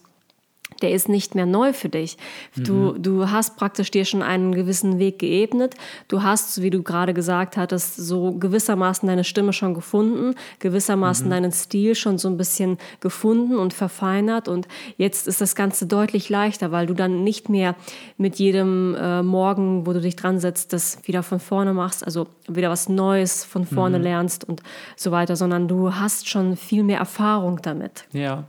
der 0.81 0.91
ist 0.91 1.09
nicht 1.09 1.35
mehr 1.35 1.45
neu 1.45 1.73
für 1.73 1.89
dich. 1.89 2.17
Du, 2.55 2.73
mhm. 2.73 3.03
du 3.03 3.29
hast 3.29 3.57
praktisch 3.57 3.91
dir 3.91 4.05
schon 4.05 4.21
einen 4.21 4.53
gewissen 4.53 4.99
Weg 4.99 5.19
geebnet. 5.19 5.75
Du 6.07 6.23
hast, 6.23 6.61
wie 6.61 6.69
du 6.69 6.83
gerade 6.83 7.13
gesagt 7.13 7.57
hattest, 7.57 7.97
so 7.97 8.31
gewissermaßen 8.33 9.07
deine 9.07 9.23
Stimme 9.23 9.53
schon 9.53 9.73
gefunden, 9.73 10.35
gewissermaßen 10.59 11.25
mhm. 11.27 11.31
deinen 11.31 11.51
Stil 11.51 11.95
schon 11.95 12.17
so 12.17 12.29
ein 12.29 12.37
bisschen 12.37 12.77
gefunden 13.01 13.57
und 13.57 13.73
verfeinert. 13.73 14.47
Und 14.47 14.67
jetzt 14.97 15.27
ist 15.27 15.41
das 15.41 15.55
Ganze 15.55 15.85
deutlich 15.85 16.29
leichter, 16.29 16.71
weil 16.71 16.85
du 16.85 16.93
dann 16.93 17.23
nicht 17.23 17.49
mehr 17.49 17.75
mit 18.17 18.37
jedem 18.37 18.95
äh, 18.95 19.21
Morgen, 19.21 19.85
wo 19.85 19.93
du 19.93 20.01
dich 20.01 20.15
dran 20.15 20.39
setzt, 20.39 20.73
das 20.73 20.99
wieder 21.03 21.23
von 21.23 21.39
vorne 21.39 21.73
machst, 21.73 22.05
also 22.05 22.27
wieder 22.47 22.69
was 22.69 22.89
Neues 22.89 23.43
von 23.43 23.65
vorne 23.65 23.97
mhm. 23.97 24.03
lernst 24.03 24.47
und 24.47 24.63
so 24.95 25.11
weiter, 25.11 25.35
sondern 25.35 25.67
du 25.67 25.95
hast 25.95 26.29
schon 26.29 26.55
viel 26.55 26.83
mehr 26.83 26.99
Erfahrung 26.99 27.61
damit. 27.61 28.05
Ja. 28.13 28.45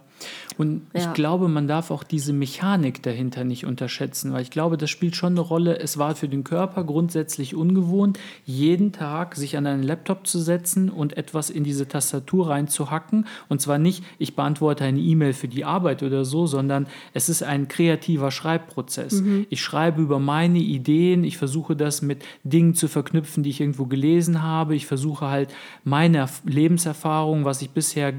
Und 0.58 0.82
ja. 0.92 1.00
ich 1.00 1.12
glaube, 1.14 1.48
man 1.48 1.68
darf 1.68 1.90
auch 1.90 2.04
diese 2.04 2.32
Mechanik 2.32 3.02
dahinter 3.02 3.44
nicht 3.44 3.64
unterschätzen, 3.64 4.32
weil 4.32 4.42
ich 4.42 4.50
glaube, 4.50 4.76
das 4.76 4.90
spielt 4.90 5.16
schon 5.16 5.32
eine 5.32 5.40
Rolle. 5.40 5.78
Es 5.78 5.98
war 5.98 6.14
für 6.14 6.28
den 6.28 6.44
Körper 6.44 6.84
grundsätzlich 6.84 7.54
ungewohnt, 7.54 8.18
jeden 8.44 8.92
Tag 8.92 9.36
sich 9.36 9.56
an 9.56 9.66
einen 9.66 9.82
Laptop 9.82 10.26
zu 10.26 10.38
setzen 10.38 10.88
und 10.88 11.16
etwas 11.16 11.50
in 11.50 11.64
diese 11.64 11.88
Tastatur 11.88 12.50
reinzuhacken. 12.50 13.26
Und 13.48 13.60
zwar 13.60 13.78
nicht, 13.78 14.04
ich 14.18 14.36
beantworte 14.36 14.84
eine 14.84 15.00
E-Mail 15.00 15.32
für 15.32 15.48
die 15.48 15.64
Arbeit 15.64 16.02
oder 16.02 16.24
so, 16.24 16.46
sondern 16.46 16.86
es 17.14 17.28
ist 17.28 17.42
ein 17.42 17.68
kreativer 17.68 18.30
Schreibprozess. 18.30 19.22
Mhm. 19.22 19.46
Ich 19.50 19.62
schreibe 19.62 20.02
über 20.02 20.18
meine 20.18 20.58
Ideen, 20.58 21.24
ich 21.24 21.38
versuche 21.38 21.76
das 21.76 22.02
mit 22.02 22.22
Dingen 22.44 22.74
zu 22.74 22.88
verknüpfen, 22.88 23.42
die 23.42 23.50
ich 23.50 23.60
irgendwo 23.60 23.86
gelesen 23.86 24.42
habe. 24.42 24.74
Ich 24.74 24.86
versuche 24.86 25.28
halt 25.28 25.54
meine 25.84 26.26
Lebenserfahrung, 26.44 27.44
was 27.44 27.62
ich 27.62 27.70
bisher 27.70 28.12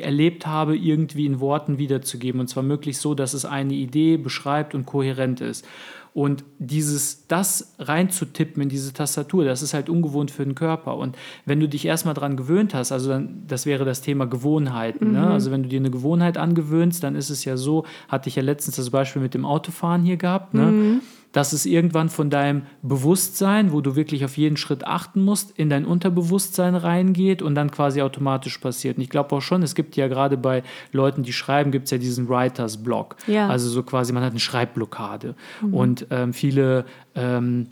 erlebt 0.00 0.46
habe, 0.46 0.76
irgendwie 0.76 1.26
in 1.26 1.40
Worten 1.48 1.78
wieder 1.78 1.88
wiederzugeben. 1.88 2.40
Und 2.40 2.48
zwar 2.48 2.62
möglichst 2.62 3.02
so, 3.02 3.14
dass 3.14 3.34
es 3.34 3.44
eine 3.44 3.74
Idee 3.74 4.16
beschreibt 4.16 4.74
und 4.74 4.86
kohärent 4.86 5.40
ist. 5.40 5.66
Und 6.14 6.42
dieses, 6.58 7.26
das 7.28 7.74
reinzutippen 7.78 8.62
in 8.62 8.68
diese 8.68 8.92
Tastatur, 8.92 9.44
das 9.44 9.62
ist 9.62 9.74
halt 9.74 9.88
ungewohnt 9.88 10.30
für 10.30 10.44
den 10.44 10.54
Körper. 10.54 10.96
Und 10.96 11.16
wenn 11.44 11.60
du 11.60 11.68
dich 11.68 11.84
erstmal 11.84 12.14
daran 12.14 12.36
gewöhnt 12.36 12.74
hast, 12.74 12.92
also 12.92 13.10
dann, 13.10 13.44
das 13.46 13.66
wäre 13.66 13.84
das 13.84 14.00
Thema 14.00 14.26
Gewohnheiten. 14.26 15.12
Ne? 15.12 15.18
Mhm. 15.20 15.24
Ne? 15.26 15.30
Also 15.30 15.50
wenn 15.50 15.62
du 15.62 15.68
dir 15.68 15.78
eine 15.78 15.90
Gewohnheit 15.90 16.36
angewöhnst, 16.36 17.02
dann 17.04 17.14
ist 17.14 17.30
es 17.30 17.44
ja 17.44 17.56
so, 17.56 17.84
hatte 18.08 18.28
ich 18.28 18.36
ja 18.36 18.42
letztens 18.42 18.76
das 18.76 18.90
Beispiel 18.90 19.22
mit 19.22 19.34
dem 19.34 19.44
Autofahren 19.44 20.02
hier 20.02 20.16
gehabt. 20.16 20.54
Ne? 20.54 20.62
Mhm 20.62 21.00
dass 21.38 21.52
es 21.52 21.66
irgendwann 21.66 22.08
von 22.08 22.30
deinem 22.30 22.62
Bewusstsein, 22.82 23.70
wo 23.70 23.80
du 23.80 23.94
wirklich 23.94 24.24
auf 24.24 24.36
jeden 24.36 24.56
Schritt 24.56 24.84
achten 24.84 25.22
musst, 25.22 25.56
in 25.56 25.70
dein 25.70 25.84
Unterbewusstsein 25.84 26.74
reingeht 26.74 27.42
und 27.42 27.54
dann 27.54 27.70
quasi 27.70 28.02
automatisch 28.02 28.58
passiert. 28.58 28.96
Und 28.96 29.04
ich 29.04 29.08
glaube 29.08 29.36
auch 29.36 29.40
schon, 29.40 29.62
es 29.62 29.76
gibt 29.76 29.94
ja 29.94 30.08
gerade 30.08 30.36
bei 30.36 30.64
Leuten, 30.90 31.22
die 31.22 31.32
schreiben, 31.32 31.70
gibt 31.70 31.84
es 31.84 31.92
ja 31.92 31.98
diesen 31.98 32.28
Writers 32.28 32.82
Block. 32.82 33.14
Ja. 33.28 33.46
Also 33.46 33.68
so 33.68 33.84
quasi, 33.84 34.12
man 34.12 34.24
hat 34.24 34.32
eine 34.32 34.40
Schreibblockade. 34.40 35.36
Mhm. 35.62 35.74
Und 35.74 36.06
ähm, 36.10 36.32
viele 36.32 36.86
ähm, 37.14 37.68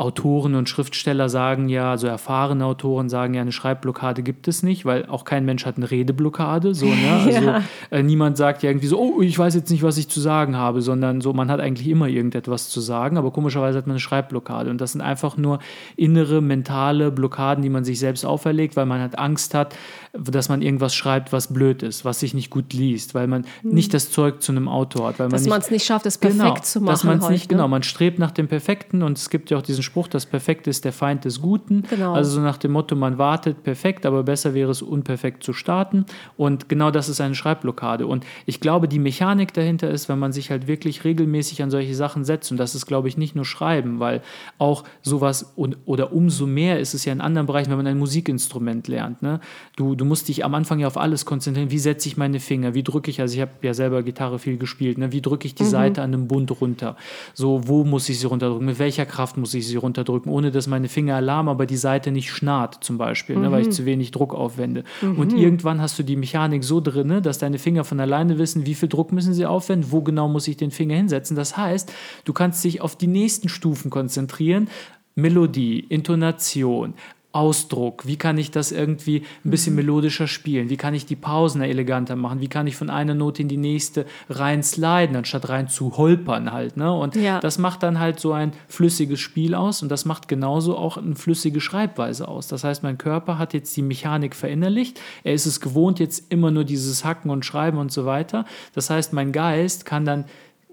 Autoren 0.00 0.54
und 0.54 0.66
Schriftsteller 0.66 1.28
sagen 1.28 1.68
ja, 1.68 1.90
also 1.90 2.06
erfahrene 2.06 2.64
Autoren 2.64 3.10
sagen 3.10 3.34
ja, 3.34 3.42
eine 3.42 3.52
Schreibblockade 3.52 4.22
gibt 4.22 4.48
es 4.48 4.62
nicht, 4.62 4.86
weil 4.86 5.04
auch 5.04 5.24
kein 5.24 5.44
Mensch 5.44 5.66
hat 5.66 5.76
eine 5.76 5.90
Redeblockade. 5.90 6.74
So, 6.74 6.86
ne? 6.86 7.20
Also 7.30 7.46
ja. 7.46 7.62
äh, 7.90 8.02
niemand 8.02 8.38
sagt 8.38 8.62
ja 8.62 8.70
irgendwie 8.70 8.86
so, 8.86 8.98
oh, 8.98 9.20
ich 9.20 9.38
weiß 9.38 9.54
jetzt 9.54 9.70
nicht, 9.70 9.82
was 9.82 9.98
ich 9.98 10.08
zu 10.08 10.18
sagen 10.20 10.56
habe, 10.56 10.80
sondern 10.80 11.20
so, 11.20 11.34
man 11.34 11.50
hat 11.50 11.60
eigentlich 11.60 11.86
immer 11.86 12.08
irgendetwas 12.08 12.70
zu 12.70 12.80
sagen, 12.80 13.18
aber 13.18 13.30
komischerweise 13.30 13.76
hat 13.76 13.86
man 13.86 13.94
eine 13.94 14.00
Schreibblockade. 14.00 14.70
Und 14.70 14.80
das 14.80 14.92
sind 14.92 15.02
einfach 15.02 15.36
nur 15.36 15.58
innere, 15.96 16.40
mentale 16.40 17.10
Blockaden, 17.10 17.62
die 17.62 17.68
man 17.68 17.84
sich 17.84 17.98
selbst 17.98 18.24
auferlegt, 18.24 18.76
weil 18.76 18.86
man 18.86 19.00
halt 19.00 19.18
Angst 19.18 19.52
hat, 19.52 19.76
dass 20.12 20.48
man 20.48 20.60
irgendwas 20.60 20.94
schreibt, 20.94 21.32
was 21.32 21.52
blöd 21.52 21.82
ist, 21.82 22.04
was 22.04 22.20
sich 22.20 22.34
nicht 22.34 22.50
gut 22.50 22.72
liest, 22.72 23.14
weil 23.14 23.26
man 23.26 23.44
mhm. 23.62 23.74
nicht 23.74 23.94
das 23.94 24.10
Zeug 24.10 24.42
zu 24.42 24.52
einem 24.52 24.68
Autor 24.68 25.08
hat. 25.08 25.18
Weil 25.18 25.28
dass 25.28 25.46
man 25.46 25.60
es 25.60 25.70
nicht 25.70 25.84
schafft, 25.84 26.06
es 26.06 26.18
perfekt 26.18 26.42
genau, 26.42 26.54
zu 26.60 26.80
machen. 26.80 26.92
Dass 26.92 27.04
man 27.04 27.18
es 27.18 27.28
nicht, 27.28 27.44
ne? 27.44 27.56
genau, 27.56 27.68
man 27.68 27.82
strebt 27.82 28.18
nach 28.18 28.32
dem 28.32 28.48
Perfekten 28.48 29.02
und 29.02 29.18
es 29.18 29.30
gibt 29.30 29.50
ja 29.50 29.58
auch 29.58 29.62
diesen 29.62 29.82
Spruch, 29.82 30.08
das 30.08 30.26
Perfekte 30.26 30.68
ist 30.68 30.84
der 30.84 30.92
Feind 30.92 31.24
des 31.24 31.40
Guten. 31.40 31.84
Genau. 31.88 32.14
Also 32.14 32.32
so 32.32 32.40
nach 32.40 32.58
dem 32.58 32.72
Motto, 32.72 32.96
man 32.96 33.18
wartet 33.18 33.62
perfekt, 33.62 34.04
aber 34.04 34.24
besser 34.24 34.52
wäre 34.52 34.70
es 34.70 34.82
unperfekt 34.82 35.44
zu 35.44 35.52
starten. 35.52 36.06
Und 36.36 36.68
genau 36.68 36.90
das 36.90 37.08
ist 37.08 37.20
eine 37.20 37.34
Schreibblockade. 37.34 38.06
Und 38.06 38.24
ich 38.46 38.60
glaube, 38.60 38.88
die 38.88 38.98
Mechanik 38.98 39.54
dahinter 39.54 39.90
ist, 39.90 40.08
wenn 40.08 40.18
man 40.18 40.32
sich 40.32 40.50
halt 40.50 40.66
wirklich 40.66 41.04
regelmäßig 41.04 41.62
an 41.62 41.70
solche 41.70 41.94
Sachen 41.94 42.24
setzt, 42.24 42.50
und 42.50 42.56
das 42.56 42.74
ist, 42.74 42.86
glaube 42.86 43.08
ich, 43.08 43.16
nicht 43.16 43.36
nur 43.36 43.44
Schreiben, 43.44 44.00
weil 44.00 44.22
auch 44.58 44.84
sowas 45.02 45.52
und, 45.54 45.76
oder 45.84 46.12
umso 46.12 46.46
mehr 46.46 46.80
ist 46.80 46.94
es 46.94 47.04
ja 47.04 47.12
in 47.12 47.20
anderen 47.20 47.46
Bereichen, 47.46 47.70
wenn 47.70 47.76
man 47.76 47.86
ein 47.86 47.98
Musikinstrument 47.98 48.88
lernt. 48.88 49.22
Ne? 49.22 49.40
Du, 49.76 49.94
du 50.00 50.06
musst 50.06 50.28
dich 50.28 50.44
am 50.44 50.54
Anfang 50.54 50.78
ja 50.78 50.86
auf 50.86 50.96
alles 50.96 51.26
konzentrieren. 51.26 51.70
Wie 51.70 51.78
setze 51.78 52.08
ich 52.08 52.16
meine 52.16 52.40
Finger? 52.40 52.72
Wie 52.72 52.82
drücke 52.82 53.10
ich? 53.10 53.20
Also 53.20 53.34
ich 53.34 53.40
habe 53.42 53.52
ja 53.60 53.74
selber 53.74 54.02
Gitarre 54.02 54.38
viel 54.38 54.56
gespielt. 54.56 54.96
Ne? 54.96 55.12
Wie 55.12 55.20
drücke 55.20 55.46
ich 55.46 55.54
die 55.54 55.64
mhm. 55.64 55.68
Seite 55.68 56.02
an 56.02 56.14
einem 56.14 56.26
Bund 56.26 56.58
runter? 56.60 56.96
So, 57.34 57.68
wo 57.68 57.84
muss 57.84 58.08
ich 58.08 58.18
sie 58.18 58.26
runterdrücken? 58.26 58.64
Mit 58.64 58.78
welcher 58.78 59.04
Kraft 59.04 59.36
muss 59.36 59.52
ich 59.52 59.66
sie 59.66 59.76
runterdrücken? 59.76 60.32
Ohne 60.32 60.50
dass 60.50 60.66
meine 60.66 60.88
Finger 60.88 61.16
Alarm, 61.16 61.48
aber 61.50 61.66
die 61.66 61.76
Seite 61.76 62.12
nicht 62.12 62.30
schnarrt 62.30 62.78
zum 62.82 62.96
Beispiel, 62.96 63.36
mhm. 63.36 63.42
ne? 63.42 63.52
weil 63.52 63.60
ich 63.60 63.68
mhm. 63.68 63.72
zu 63.72 63.84
wenig 63.84 64.10
Druck 64.10 64.34
aufwende. 64.34 64.84
Mhm. 65.02 65.18
Und 65.18 65.32
irgendwann 65.34 65.82
hast 65.82 65.98
du 65.98 66.02
die 66.02 66.16
Mechanik 66.16 66.64
so 66.64 66.80
drin, 66.80 67.08
ne? 67.08 67.20
dass 67.20 67.38
deine 67.38 67.58
Finger 67.58 67.84
von 67.84 68.00
alleine 68.00 68.38
wissen, 68.38 68.64
wie 68.64 68.74
viel 68.74 68.88
Druck 68.88 69.12
müssen 69.12 69.34
sie 69.34 69.44
aufwenden, 69.44 69.92
wo 69.92 70.00
genau 70.00 70.28
muss 70.28 70.48
ich 70.48 70.56
den 70.56 70.70
Finger 70.70 70.96
hinsetzen. 70.96 71.36
Das 71.36 71.58
heißt, 71.58 71.92
du 72.24 72.32
kannst 72.32 72.64
dich 72.64 72.80
auf 72.80 72.96
die 72.96 73.06
nächsten 73.06 73.50
Stufen 73.50 73.90
konzentrieren, 73.90 74.68
Melodie, 75.14 75.80
Intonation, 75.80 76.94
Ausdruck, 77.32 78.06
wie 78.06 78.16
kann 78.16 78.38
ich 78.38 78.50
das 78.50 78.72
irgendwie 78.72 79.22
ein 79.44 79.50
bisschen 79.50 79.74
mhm. 79.74 79.80
melodischer 79.80 80.26
spielen, 80.26 80.68
wie 80.68 80.76
kann 80.76 80.94
ich 80.94 81.06
die 81.06 81.14
Pausen 81.14 81.62
eleganter 81.62 82.16
machen, 82.16 82.40
wie 82.40 82.48
kann 82.48 82.66
ich 82.66 82.74
von 82.74 82.90
einer 82.90 83.14
Note 83.14 83.42
in 83.42 83.48
die 83.48 83.56
nächste 83.56 84.04
rein 84.28 84.64
sliden, 84.64 85.14
anstatt 85.14 85.48
rein 85.48 85.68
zu 85.68 85.96
holpern 85.96 86.52
halt. 86.52 86.76
Ne? 86.76 86.92
Und 86.92 87.14
ja. 87.14 87.38
das 87.38 87.58
macht 87.58 87.84
dann 87.84 88.00
halt 88.00 88.18
so 88.18 88.32
ein 88.32 88.52
flüssiges 88.66 89.20
Spiel 89.20 89.54
aus 89.54 89.82
und 89.82 89.90
das 89.90 90.04
macht 90.04 90.26
genauso 90.26 90.76
auch 90.76 90.96
eine 90.96 91.14
flüssige 91.14 91.60
Schreibweise 91.60 92.26
aus. 92.26 92.48
Das 92.48 92.64
heißt, 92.64 92.82
mein 92.82 92.98
Körper 92.98 93.38
hat 93.38 93.54
jetzt 93.54 93.76
die 93.76 93.82
Mechanik 93.82 94.34
verinnerlicht, 94.34 95.00
er 95.22 95.34
ist 95.34 95.46
es 95.46 95.60
gewohnt, 95.60 96.00
jetzt 96.00 96.32
immer 96.32 96.50
nur 96.50 96.64
dieses 96.64 97.04
Hacken 97.04 97.30
und 97.30 97.44
Schreiben 97.44 97.78
und 97.78 97.92
so 97.92 98.06
weiter. 98.06 98.44
Das 98.74 98.90
heißt, 98.90 99.12
mein 99.12 99.30
Geist 99.30 99.84
kann 99.84 100.04
dann 100.04 100.24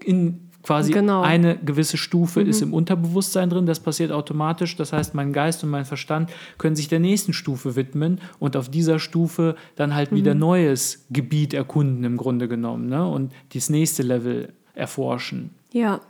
in 0.04 0.47
quasi 0.62 0.92
genau. 0.92 1.22
eine 1.22 1.56
gewisse 1.56 1.96
Stufe 1.96 2.40
mhm. 2.40 2.48
ist 2.48 2.62
im 2.62 2.74
Unterbewusstsein 2.74 3.48
drin, 3.48 3.66
das 3.66 3.80
passiert 3.80 4.12
automatisch. 4.12 4.76
Das 4.76 4.92
heißt, 4.92 5.14
mein 5.14 5.32
Geist 5.32 5.62
und 5.64 5.70
mein 5.70 5.84
Verstand 5.84 6.30
können 6.58 6.76
sich 6.76 6.88
der 6.88 7.00
nächsten 7.00 7.32
Stufe 7.32 7.76
widmen 7.76 8.20
und 8.38 8.56
auf 8.56 8.68
dieser 8.68 8.98
Stufe 8.98 9.56
dann 9.76 9.94
halt 9.94 10.12
mhm. 10.12 10.16
wieder 10.16 10.34
neues 10.34 11.06
Gebiet 11.10 11.54
erkunden 11.54 12.04
im 12.04 12.16
Grunde 12.16 12.48
genommen 12.48 12.88
ne? 12.88 13.06
und 13.06 13.32
das 13.54 13.70
nächste 13.70 14.02
Level 14.02 14.52
erforschen. 14.74 15.50
Ja. 15.72 16.00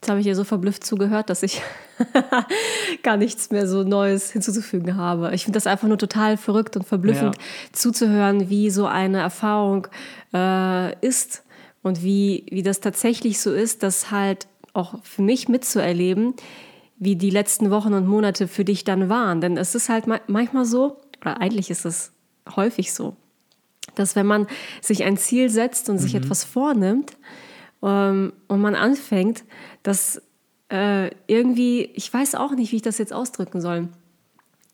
Jetzt 0.00 0.10
habe 0.10 0.20
ich 0.20 0.26
ihr 0.26 0.36
so 0.36 0.44
verblüfft 0.44 0.84
zugehört, 0.84 1.30
dass 1.30 1.42
ich 1.42 1.62
gar 3.02 3.16
nichts 3.16 3.50
mehr 3.50 3.66
so 3.66 3.82
Neues 3.82 4.30
hinzuzufügen 4.30 4.96
habe. 4.96 5.34
Ich 5.34 5.44
finde 5.44 5.56
das 5.56 5.66
einfach 5.66 5.88
nur 5.88 5.98
total 5.98 6.36
verrückt 6.36 6.76
und 6.76 6.86
verblüffend 6.86 7.36
ja. 7.36 7.42
zuzuhören, 7.72 8.50
wie 8.50 8.70
so 8.70 8.86
eine 8.86 9.18
Erfahrung 9.18 9.88
äh, 10.34 10.94
ist 11.04 11.42
und 11.86 12.02
wie, 12.02 12.44
wie 12.50 12.64
das 12.64 12.80
tatsächlich 12.80 13.38
so 13.40 13.52
ist, 13.52 13.84
das 13.84 14.10
halt 14.10 14.48
auch 14.72 15.04
für 15.04 15.22
mich 15.22 15.48
mitzuerleben, 15.48 16.34
wie 16.98 17.14
die 17.14 17.30
letzten 17.30 17.70
Wochen 17.70 17.94
und 17.94 18.08
Monate 18.08 18.48
für 18.48 18.64
dich 18.64 18.82
dann 18.82 19.08
waren. 19.08 19.40
Denn 19.40 19.56
es 19.56 19.76
ist 19.76 19.88
halt 19.88 20.06
manchmal 20.26 20.64
so, 20.64 20.96
oder 21.20 21.40
eigentlich 21.40 21.70
ist 21.70 21.84
es 21.84 22.10
häufig 22.56 22.92
so, 22.92 23.14
dass 23.94 24.16
wenn 24.16 24.26
man 24.26 24.48
sich 24.82 25.04
ein 25.04 25.16
Ziel 25.16 25.48
setzt 25.48 25.88
und 25.88 25.96
mhm. 25.96 26.00
sich 26.00 26.16
etwas 26.16 26.42
vornimmt 26.42 27.16
ähm, 27.84 28.32
und 28.48 28.60
man 28.60 28.74
anfängt, 28.74 29.44
dass 29.84 30.20
äh, 30.72 31.12
irgendwie, 31.28 31.84
ich 31.94 32.12
weiß 32.12 32.34
auch 32.34 32.50
nicht, 32.50 32.72
wie 32.72 32.76
ich 32.76 32.82
das 32.82 32.98
jetzt 32.98 33.12
ausdrücken 33.12 33.60
soll, 33.60 33.90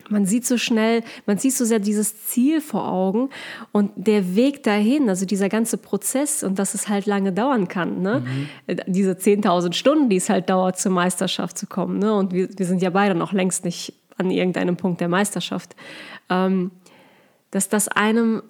man 0.09 0.27
sieht 0.27 0.47
so 0.47 0.59
schnell, 0.59 1.03
man 1.27 1.38
sieht 1.38 1.55
so 1.55 1.65
sehr 1.65 1.79
dieses 1.79 2.27
Ziel 2.27 2.61
vor 2.61 2.88
Augen 2.88 3.31
und 3.73 3.91
der 3.97 4.35
Weg 4.35 4.62
dahin, 4.62 5.09
also 5.09 5.27
dieser 5.27 5.49
ganze 5.49 5.79
Prozess 5.79 6.43
und 6.43 6.59
dass 6.59 6.75
es 6.75 6.88
halt 6.88 7.07
lange 7.07 7.33
dauern 7.33 7.69
kann. 7.69 8.03
Ne? 8.03 8.23
Mhm. 8.67 8.81
Diese 8.87 9.12
10.000 9.12 9.73
Stunden, 9.73 10.09
die 10.09 10.17
es 10.17 10.29
halt 10.29 10.51
dauert, 10.51 10.79
zur 10.79 10.93
Meisterschaft 10.93 11.59
zu 11.59 11.67
kommen. 11.67 11.99
Ne? 11.99 12.15
Und 12.15 12.33
wir, 12.33 12.49
wir 12.57 12.67
sind 12.67 12.83
ja 12.83 12.91
beide 12.91 13.15
noch 13.15 13.33
längst 13.33 13.65
nicht 13.65 13.95
an 14.19 14.31
irgendeinem 14.31 14.77
Punkt 14.77 15.01
der 15.01 15.09
Meisterschaft. 15.09 15.75
Ähm, 16.29 16.71
dass 17.51 17.69
das 17.69 17.88
einem 17.88 18.43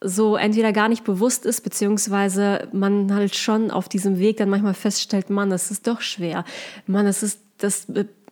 so 0.00 0.36
entweder 0.36 0.72
gar 0.72 0.88
nicht 0.88 1.04
bewusst 1.04 1.46
ist, 1.46 1.62
beziehungsweise 1.62 2.68
man 2.72 3.14
halt 3.14 3.34
schon 3.34 3.70
auf 3.70 3.88
diesem 3.88 4.18
Weg 4.18 4.36
dann 4.36 4.50
manchmal 4.50 4.74
feststellt, 4.74 5.30
Mann, 5.30 5.50
das 5.50 5.70
ist 5.70 5.86
doch 5.86 6.00
schwer. 6.00 6.44
Mann, 6.86 7.06
das 7.06 7.22
ist, 7.22 7.40
das 7.58 7.86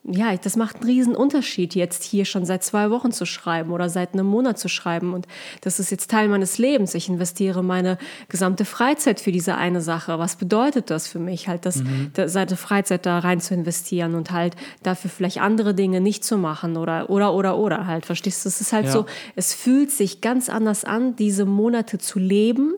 ja, 0.07 0.37
das 0.37 0.57
macht 0.57 0.77
einen 0.77 0.85
riesen 0.85 1.17
Unterschied, 1.17 1.75
jetzt 1.75 2.05
hier 2.05 2.27
schon 2.27 2.45
seit 2.45 2.62
zwei 2.62 2.90
Wochen 2.90 3.11
zu 3.11 3.25
schreiben 3.25 3.73
oder 3.73 3.88
seit 3.88 4.12
einem 4.12 4.27
Monat 4.27 4.59
zu 4.59 4.69
schreiben. 4.69 5.14
Und 5.14 5.27
das 5.62 5.81
ist 5.81 5.90
jetzt 5.90 6.11
Teil 6.11 6.29
meines 6.29 6.59
Lebens. 6.59 6.95
Ich 6.95 7.09
investiere 7.09 7.64
meine 7.64 7.97
gesamte 8.29 8.67
Freizeit 8.67 9.19
für 9.19 9.33
diese 9.33 9.55
eine 9.55 9.81
Sache. 9.81 10.19
Was 10.19 10.37
bedeutet 10.37 10.90
das 10.90 11.09
für 11.09 11.19
mich, 11.19 11.49
halt 11.49 11.64
das, 11.64 11.77
mhm. 11.77 12.12
seine 12.27 12.57
Freizeit 12.57 13.07
da 13.07 13.19
rein 13.19 13.40
zu 13.40 13.55
investieren 13.55 14.14
und 14.14 14.31
halt 14.31 14.57
dafür 14.83 15.11
vielleicht 15.11 15.40
andere 15.40 15.75
Dinge 15.75 16.03
nicht 16.03 16.23
zu 16.23 16.37
machen 16.37 16.77
oder, 16.77 17.09
oder, 17.09 17.33
oder, 17.33 17.57
oder 17.57 17.87
halt. 17.87 18.05
Verstehst 18.05 18.45
du? 18.45 18.51
Es 18.51 18.61
ist 18.61 18.75
halt 18.75 18.87
ja. 18.87 18.93
so, 18.93 19.07
es 19.37 19.55
fühlt 19.55 19.90
sich 19.90 20.21
ganz 20.21 20.51
anders 20.51 20.85
an, 20.85 21.17
diese 21.17 21.47
Monate 21.47 21.97
zu 21.97 22.19
leben, 22.19 22.75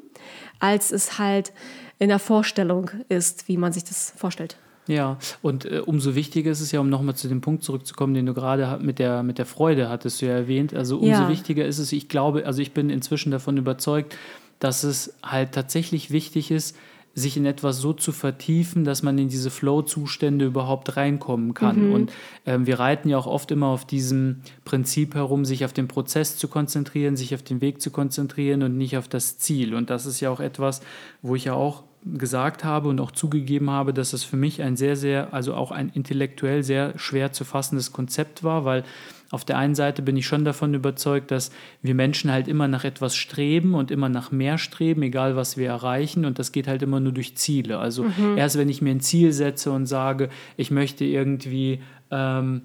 als 0.60 0.92
es 0.92 1.18
halt 1.18 1.52
in 1.98 2.08
der 2.08 2.20
Vorstellung 2.20 2.90
ist, 3.08 3.48
wie 3.48 3.56
man 3.56 3.72
sich 3.72 3.82
das 3.82 4.12
vorstellt. 4.16 4.56
Ja, 4.88 5.18
und 5.42 5.64
äh, 5.64 5.82
umso 5.84 6.14
wichtiger 6.14 6.50
ist 6.50 6.60
es 6.60 6.72
ja, 6.72 6.80
um 6.80 6.88
nochmal 6.88 7.16
zu 7.16 7.28
dem 7.28 7.40
Punkt 7.40 7.64
zurückzukommen, 7.64 8.14
den 8.14 8.26
du 8.26 8.34
gerade 8.34 8.78
mit 8.82 8.98
der, 8.98 9.22
mit 9.22 9.38
der 9.38 9.46
Freude 9.46 9.88
hattest 9.88 10.22
du 10.22 10.26
ja 10.26 10.32
erwähnt. 10.32 10.74
Also 10.74 10.96
umso 10.98 11.22
ja. 11.22 11.28
wichtiger 11.28 11.66
ist 11.66 11.78
es, 11.78 11.92
ich 11.92 12.08
glaube, 12.08 12.46
also 12.46 12.62
ich 12.62 12.72
bin 12.72 12.90
inzwischen 12.90 13.30
davon 13.30 13.56
überzeugt, 13.56 14.16
dass 14.58 14.84
es 14.84 15.14
halt 15.22 15.52
tatsächlich 15.52 16.10
wichtig 16.10 16.50
ist, 16.50 16.76
sich 17.16 17.38
in 17.38 17.46
etwas 17.46 17.78
so 17.78 17.94
zu 17.94 18.12
vertiefen, 18.12 18.84
dass 18.84 19.02
man 19.02 19.16
in 19.16 19.28
diese 19.28 19.50
Flow-Zustände 19.50 20.44
überhaupt 20.44 20.98
reinkommen 20.98 21.54
kann. 21.54 21.88
Mhm. 21.88 21.92
Und 21.94 22.12
ähm, 22.44 22.66
wir 22.66 22.78
reiten 22.78 23.08
ja 23.08 23.16
auch 23.16 23.26
oft 23.26 23.50
immer 23.50 23.68
auf 23.68 23.86
diesem 23.86 24.42
Prinzip 24.66 25.14
herum, 25.14 25.46
sich 25.46 25.64
auf 25.64 25.72
den 25.72 25.88
Prozess 25.88 26.36
zu 26.36 26.46
konzentrieren, 26.46 27.16
sich 27.16 27.34
auf 27.34 27.42
den 27.42 27.62
Weg 27.62 27.80
zu 27.80 27.90
konzentrieren 27.90 28.62
und 28.62 28.76
nicht 28.76 28.98
auf 28.98 29.08
das 29.08 29.38
Ziel. 29.38 29.74
Und 29.74 29.88
das 29.88 30.04
ist 30.04 30.20
ja 30.20 30.30
auch 30.30 30.40
etwas, 30.40 30.82
wo 31.22 31.34
ich 31.34 31.46
ja 31.46 31.54
auch 31.54 31.84
gesagt 32.14 32.64
habe 32.64 32.88
und 32.88 33.00
auch 33.00 33.10
zugegeben 33.10 33.70
habe, 33.70 33.92
dass 33.92 34.12
es 34.12 34.24
für 34.24 34.36
mich 34.36 34.62
ein 34.62 34.76
sehr, 34.76 34.96
sehr, 34.96 35.34
also 35.34 35.54
auch 35.54 35.70
ein 35.70 35.90
intellektuell 35.90 36.62
sehr 36.62 36.98
schwer 36.98 37.32
zu 37.32 37.44
fassendes 37.44 37.92
Konzept 37.92 38.44
war, 38.44 38.64
weil 38.64 38.84
auf 39.30 39.44
der 39.44 39.58
einen 39.58 39.74
Seite 39.74 40.02
bin 40.02 40.16
ich 40.16 40.26
schon 40.26 40.44
davon 40.44 40.72
überzeugt, 40.72 41.32
dass 41.32 41.50
wir 41.82 41.94
Menschen 41.94 42.30
halt 42.30 42.46
immer 42.46 42.68
nach 42.68 42.84
etwas 42.84 43.16
streben 43.16 43.74
und 43.74 43.90
immer 43.90 44.08
nach 44.08 44.30
mehr 44.30 44.56
streben, 44.56 45.02
egal 45.02 45.34
was 45.34 45.56
wir 45.56 45.68
erreichen. 45.68 46.24
Und 46.24 46.38
das 46.38 46.52
geht 46.52 46.68
halt 46.68 46.82
immer 46.82 47.00
nur 47.00 47.12
durch 47.12 47.36
Ziele. 47.36 47.78
Also 47.78 48.04
mhm. 48.04 48.36
erst 48.36 48.56
wenn 48.56 48.68
ich 48.68 48.82
mir 48.82 48.90
ein 48.90 49.00
Ziel 49.00 49.32
setze 49.32 49.72
und 49.72 49.86
sage, 49.86 50.28
ich 50.56 50.70
möchte 50.70 51.04
irgendwie 51.04 51.80
ähm, 52.12 52.62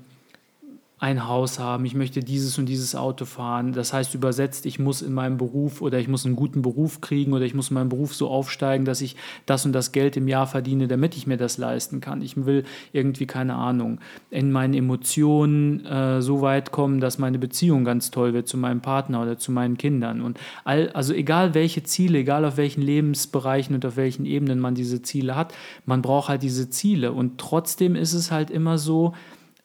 ein 1.02 1.28
Haus 1.28 1.58
haben, 1.58 1.84
ich 1.86 1.96
möchte 1.96 2.20
dieses 2.20 2.60
und 2.60 2.68
dieses 2.68 2.94
Auto 2.94 3.26
fahren. 3.26 3.74
Das 3.74 3.92
heißt 3.92 4.14
übersetzt, 4.14 4.68
ich 4.68 4.78
muss 4.78 5.02
in 5.02 5.14
meinem 5.14 5.40
Beruf 5.40 5.82
oder 5.82 5.98
ich 5.98 6.08
muss 6.08 6.28
einen 6.28 6.36
guten 6.36 6.62
Beruf 6.62 7.02
kriegen 7.02 7.34
oder 7.34 7.44
ich 7.44 7.56
muss 7.56 7.72
in 7.72 7.74
meinem 7.74 7.90
Beruf 7.90 8.14
so 8.14 8.30
aufsteigen, 8.30 8.86
dass 8.86 9.02
ich 9.02 9.16
das 9.48 9.66
und 9.66 9.74
das 9.74 9.94
Geld 9.94 10.16
im 10.16 10.28
Jahr 10.28 10.46
verdiene, 10.46 10.88
damit 10.88 11.18
ich 11.18 11.26
mir 11.26 11.38
das 11.38 11.58
leisten 11.58 12.02
kann. 12.02 12.22
Ich 12.22 12.46
will 12.46 12.66
irgendwie, 12.94 13.26
keine 13.26 13.56
Ahnung, 13.56 14.00
in 14.30 14.52
meinen 14.52 14.76
Emotionen 14.76 15.84
äh, 15.88 16.22
so 16.22 16.42
weit 16.42 16.72
kommen, 16.72 17.00
dass 17.00 17.18
meine 17.18 17.40
Beziehung 17.40 17.84
ganz 17.84 18.12
toll 18.12 18.36
wird 18.36 18.48
zu 18.48 18.58
meinem 18.58 18.82
Partner 18.82 19.24
oder 19.24 19.40
zu 19.40 19.52
meinen 19.52 19.78
Kindern. 19.80 20.22
Und 20.22 20.40
all, 20.66 20.90
also 20.90 21.16
egal 21.16 21.56
welche 21.56 21.82
Ziele, 21.82 22.20
egal 22.20 22.46
auf 22.46 22.58
welchen 22.58 22.84
Lebensbereichen 22.84 23.74
und 23.74 23.84
auf 23.88 23.96
welchen 23.98 24.28
Ebenen 24.28 24.60
man 24.60 24.76
diese 24.76 25.02
Ziele 25.02 25.36
hat, 25.36 25.52
man 25.84 26.04
braucht 26.04 26.30
halt 26.30 26.44
diese 26.44 26.70
Ziele. 26.70 27.12
Und 27.12 27.40
trotzdem 27.40 27.96
ist 27.96 28.14
es 28.14 28.30
halt 28.30 28.52
immer 28.52 28.78
so, 28.78 29.14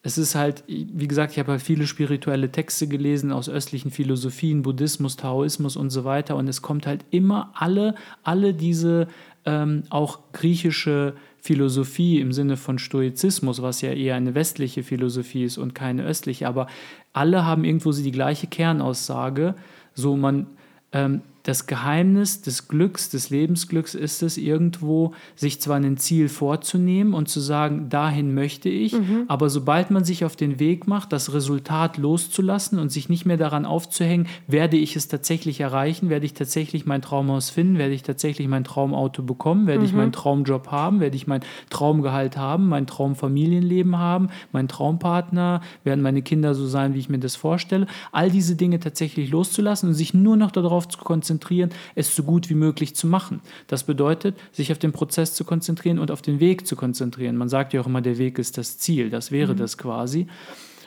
es 0.07 0.19
ist 0.19 0.37
halt, 0.37 0.62
wie 0.69 1.09
gesagt, 1.09 1.33
ich 1.33 1.40
habe 1.40 1.51
halt 1.51 1.62
viele 1.62 1.88
spirituelle 1.88 2.53
Texte 2.53 2.87
gelesen 2.87 3.33
aus 3.33 3.49
östlichen 3.49 3.90
Philosophien, 3.90 4.62
Buddhismus, 4.62 5.16
Taoismus 5.16 5.77
und 5.77 5.90
so 5.90 6.05
weiter. 6.05 6.37
Und 6.37 6.47
es 6.47 6.62
kommt 6.62 6.87
halt 6.87 7.05
immer 7.11 7.51
alle, 7.55 7.97
alle 8.23 8.55
diese 8.55 9.09
ähm, 9.45 9.83
auch 9.90 10.21
griechische 10.33 11.14
Philosophie 11.40 12.21
im 12.21 12.33
Sinne 12.33 12.57
von 12.57 12.79
Stoizismus, 12.79 13.62
was 13.62 13.81
ja 13.81 13.90
eher 13.90 14.14
eine 14.14 14.37
westliche 14.37 14.85
Philosophie 14.85 15.42
ist 15.42 15.59
und 15.59 15.75
keine 15.75 16.05
östliche, 16.05 16.47
aber 16.47 16.69
alle 17.12 17.45
haben 17.45 17.64
irgendwo 17.64 17.90
die 17.90 18.12
gleiche 18.12 18.47
Kernaussage. 18.47 19.57
So, 19.92 20.16
man, 20.16 20.47
ähm, 20.92 21.23
das 21.47 21.69
Geheimnis 21.69 22.43
des 22.43 22.67
Glücks, 22.67 23.09
des 23.09 23.31
Lebensglücks 23.31 23.95
ist 23.95 24.25
es 24.25 24.37
irgendwo, 24.37 25.13
sich 25.37 25.61
zwar 25.61 25.77
ein 25.77 25.97
Ziel 25.97 26.29
vorzunehmen 26.29 27.15
und 27.15 27.29
zu 27.29 27.39
sagen, 27.39 27.89
dahin 27.89 28.35
möchte 28.35 28.69
ich, 28.69 28.95
mhm. 28.95 29.27
aber 29.29 29.49
sobald 29.49 29.93
man 29.93 30.05
sich 30.05 30.25
auf 30.25 30.35
den 30.35 30.59
Weg 30.59 30.89
macht, 30.89 31.13
das 31.13 31.33
Resultat 31.33 31.99
loszulassen 31.99 32.81
und 32.81 32.91
sich 32.91 33.09
nicht 33.09 33.27
mehr 33.27 33.37
daran 33.37 33.65
aufzuhängen, 33.65 34.27
werde 34.49 34.77
ich 34.77 34.97
es 34.97 35.07
tatsächlich 35.07 35.61
erreichen, 35.61 36.11
werde 36.11 36.27
ich 36.27 36.35
tatsächlich 36.35 36.85
mein 36.85 37.01
Traumhaus 37.01 37.49
finden, 37.49 37.79
werde 37.79 37.95
ich 37.95 38.03
tatsächlich 38.03 38.49
mein 38.49 38.65
Traumauto 38.65 39.23
bekommen, 39.23 39.69
werde 39.69 39.81
mhm. 39.81 39.87
ich 39.87 39.93
meinen 39.93 40.13
Traumjob 40.13 40.73
haben, 40.73 40.99
werde 40.99 41.15
ich 41.15 41.29
mein 41.29 41.43
Traumgehalt 41.71 42.37
haben, 42.37 42.69
mein 42.69 42.89
Traumfamilienleben 42.89 43.97
haben, 43.99 44.31
mein 44.51 44.67
Traumpartner, 44.67 45.61
werden 45.85 46.03
meine 46.03 46.23
Kinder 46.23 46.57
so 46.57 46.67
sein, 46.67 46.95
wie 46.95 46.99
ich 46.99 47.09
mir 47.09 47.21
das 47.21 47.37
vorstelle. 47.37 47.87
All 48.11 48.33
diese 48.33 48.57
Dinge 48.57 48.81
tatsächlich 48.81 49.31
loszulassen 49.31 49.91
und 49.91 49.95
sich 49.95 50.13
nur 50.13 50.37
noch 50.37 50.51
darauf 50.51 50.89
zu 50.89 50.99
konzentrieren, 50.99 51.36
konzentrieren, 51.37 51.70
es 51.94 52.14
so 52.14 52.22
gut 52.22 52.49
wie 52.49 52.55
möglich 52.55 52.94
zu 52.96 53.07
machen. 53.07 53.40
Das 53.66 53.85
bedeutet, 53.85 54.37
sich 54.53 54.72
auf 54.72 54.79
den 54.79 54.92
Prozess 54.92 55.35
zu 55.35 55.44
konzentrieren 55.44 55.99
und 55.99 56.11
auf 56.11 56.22
den 56.22 56.40
Weg 56.40 56.66
zu 56.66 56.77
konzentrieren. 56.77 57.37
Man 57.37 57.49
sagt 57.49 57.72
ja 57.72 57.81
auch 57.81 57.87
immer, 57.87 58.01
der 58.01 58.18
Weg 58.18 58.38
ist 58.38 58.57
das 58.57 58.79
Ziel. 58.79 59.11
Das 59.11 59.31
wäre 59.31 59.53
mhm. 59.53 59.59
das 59.59 59.77
quasi. 59.77 60.27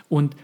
Und 0.09 0.35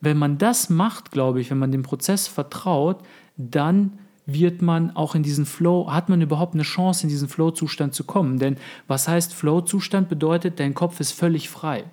wenn 0.00 0.18
man 0.18 0.36
das 0.38 0.68
macht, 0.68 1.10
glaube 1.10 1.40
ich, 1.40 1.50
wenn 1.50 1.58
man 1.58 1.72
dem 1.72 1.82
Prozess 1.82 2.28
vertraut, 2.28 2.98
dann 3.36 3.98
wird 4.26 4.62
man 4.62 4.94
auch 4.96 5.14
in 5.14 5.22
diesen 5.22 5.46
Flow, 5.46 5.90
hat 5.90 6.08
man 6.08 6.20
überhaupt 6.20 6.54
eine 6.54 6.62
Chance, 6.62 7.04
in 7.04 7.08
diesen 7.08 7.28
Flow-Zustand 7.28 7.94
zu 7.94 8.04
kommen. 8.04 8.38
Denn 8.38 8.56
was 8.86 9.08
heißt 9.08 9.34
Flow-Zustand 9.34 10.08
bedeutet, 10.08 10.60
dein 10.60 10.74
Kopf 10.74 11.00
ist 11.00 11.12
völlig 11.12 11.48
frei. 11.48 11.84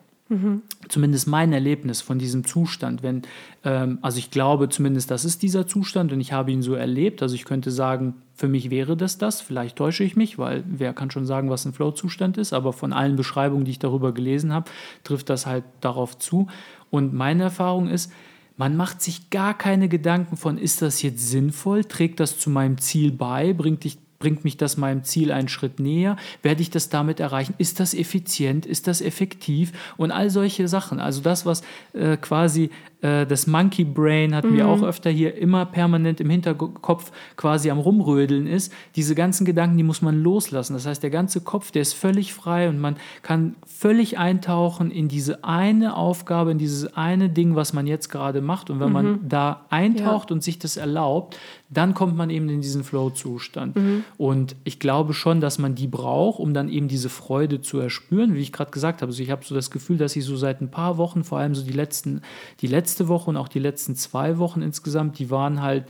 Zumindest 0.88 1.28
mein 1.28 1.52
Erlebnis 1.52 2.02
von 2.02 2.18
diesem 2.18 2.46
Zustand, 2.46 3.04
wenn, 3.04 3.24
ähm, 3.64 4.00
also 4.02 4.18
ich 4.18 4.32
glaube 4.32 4.70
zumindest, 4.70 5.12
das 5.12 5.26
ist 5.26 5.42
dieser 5.44 5.68
Zustand 5.68 6.14
und 6.14 6.22
ich 6.22 6.32
habe 6.32 6.52
ihn 6.52 6.62
so 6.62 6.74
erlebt. 6.74 7.22
Also 7.22 7.36
ich 7.36 7.44
könnte 7.44 7.70
sagen, 7.70 8.16
für 8.34 8.48
mich 8.48 8.70
wäre 8.70 8.96
das 8.96 9.18
das. 9.18 9.42
Vielleicht 9.42 9.76
täusche 9.76 10.04
ich 10.04 10.16
mich, 10.16 10.38
weil 10.38 10.64
wer 10.68 10.94
kann 10.94 11.12
schon 11.12 11.26
sagen, 11.26 11.50
was 11.50 11.66
ein 11.66 11.74
Flow-Zustand 11.74 12.38
ist, 12.38 12.54
aber 12.54 12.72
von 12.72 12.94
allen 12.94 13.18
Beschreibungen, 13.18 13.66
die 13.66 13.72
ich 13.72 13.80
darüber 13.80 14.14
gelesen 14.14 14.54
habe, 14.54 14.72
trifft 15.04 15.30
das 15.30 15.46
halt 15.46 15.66
darauf 15.82 16.18
zu. 16.18 16.48
Und 16.90 17.14
meine 17.14 17.44
Erfahrung 17.44 17.90
ist, 17.90 18.12
man 18.58 18.78
macht 18.78 19.02
sich 19.02 19.30
gar 19.32 19.58
keine 19.58 19.90
Gedanken 19.90 20.38
von, 20.38 20.58
ist 20.58 20.82
das 20.82 21.02
jetzt 21.02 21.30
sinnvoll? 21.30 21.84
Trägt 21.84 22.20
das 22.20 22.38
zu 22.38 22.50
meinem 22.50 22.78
Ziel 22.78 23.12
bei? 23.12 23.54
Bringt 23.54 23.84
dich 23.84 23.98
Bringt 24.22 24.46
mich 24.46 24.56
das 24.56 24.78
meinem 24.78 25.04
Ziel 25.04 25.32
einen 25.34 25.50
Schritt 25.50 25.80
näher? 25.80 26.16
Werde 26.44 26.62
ich 26.62 26.70
das 26.70 26.88
damit 26.88 27.20
erreichen? 27.20 27.56
Ist 27.58 27.82
das 27.82 27.94
effizient? 27.94 28.66
Ist 28.66 28.88
das 28.88 29.02
effektiv? 29.02 29.74
Und 29.98 30.12
all 30.12 30.30
solche 30.30 30.70
Sachen. 30.70 31.02
Also 31.02 31.22
das, 31.22 31.46
was 31.46 31.64
äh, 31.94 32.16
quasi 32.16 32.70
äh, 33.02 33.26
das 33.26 33.48
Monkey 33.48 33.84
Brain 33.84 34.36
hat 34.36 34.46
mhm. 34.46 34.56
mir 34.56 34.68
auch 34.68 34.84
öfter 34.84 35.10
hier 35.10 35.36
immer 35.36 35.66
permanent 35.66 36.22
im 36.22 36.30
Hinterkopf 36.30 37.12
quasi 37.36 37.72
am 37.72 37.80
Rumrödeln 37.80 38.48
ist. 38.48 38.72
Diese 38.96 39.16
ganzen 39.16 39.46
Gedanken, 39.46 39.78
die 39.78 39.84
muss 39.84 40.02
man 40.02 40.22
loslassen. 40.22 40.74
Das 40.74 40.86
heißt, 40.86 41.02
der 41.02 41.10
ganze 41.10 41.42
Kopf, 41.42 41.72
der 41.72 41.82
ist 41.82 41.94
völlig 41.94 42.34
frei 42.34 42.70
und 42.70 42.80
man 42.80 42.96
kann 43.24 43.56
völlig 43.66 44.18
eintauchen 44.18 44.92
in 44.92 45.08
diese 45.08 45.44
eine 45.44 45.96
Aufgabe, 45.96 46.52
in 46.52 46.58
dieses 46.58 46.96
eine 46.96 47.30
Ding, 47.30 47.56
was 47.56 47.74
man 47.74 47.88
jetzt 47.88 48.10
gerade 48.10 48.42
macht. 48.42 48.70
Und 48.70 48.80
wenn 48.80 48.88
mhm. 48.88 48.94
man 48.94 49.20
da 49.28 49.66
eintaucht 49.70 50.30
ja. 50.30 50.36
und 50.36 50.44
sich 50.44 50.60
das 50.60 50.78
erlaubt, 50.78 51.38
dann 51.74 51.94
kommt 51.94 52.18
man 52.18 52.30
eben 52.30 52.50
in 52.50 52.62
diesen 52.62 52.84
Flow-Zustand. 52.84 53.78
Mhm. 53.78 54.04
Und 54.18 54.56
ich 54.66 54.80
glaube 54.80 55.14
schon, 55.14 55.40
dass 55.40 55.58
man 55.58 55.74
die 55.74 55.88
braucht, 55.88 56.40
um 56.40 56.54
dann 56.54 56.68
eben 56.68 56.90
diese 56.90 57.08
Freude 57.08 57.62
zu 57.62 57.80
erspüren, 57.80 58.36
wie 58.36 58.42
ich 58.42 58.52
gerade 58.52 58.72
gesagt 58.72 59.02
habe. 59.02 59.10
Also 59.10 59.24
ich 59.24 59.32
habe 59.32 59.46
so 59.46 59.56
das 59.56 59.72
Gefühl, 59.72 59.98
dass 59.98 60.16
ich 60.18 60.26
so 60.26 60.36
seit 60.36 60.62
ein 60.62 60.70
paar 60.70 60.98
Wochen, 60.98 61.24
vor 61.24 61.40
allem 61.40 61.56
so 61.56 61.64
die 61.64 61.72
letzten, 61.72 62.22
die 62.60 62.68
letzte 62.68 63.08
Woche 63.08 63.30
und 63.30 63.38
auch 63.38 63.48
die 63.48 63.60
letzten 63.60 63.96
zwei 63.96 64.38
Wochen 64.38 64.62
insgesamt, 64.62 65.18
die 65.18 65.30
waren 65.32 65.62
halt 65.62 65.86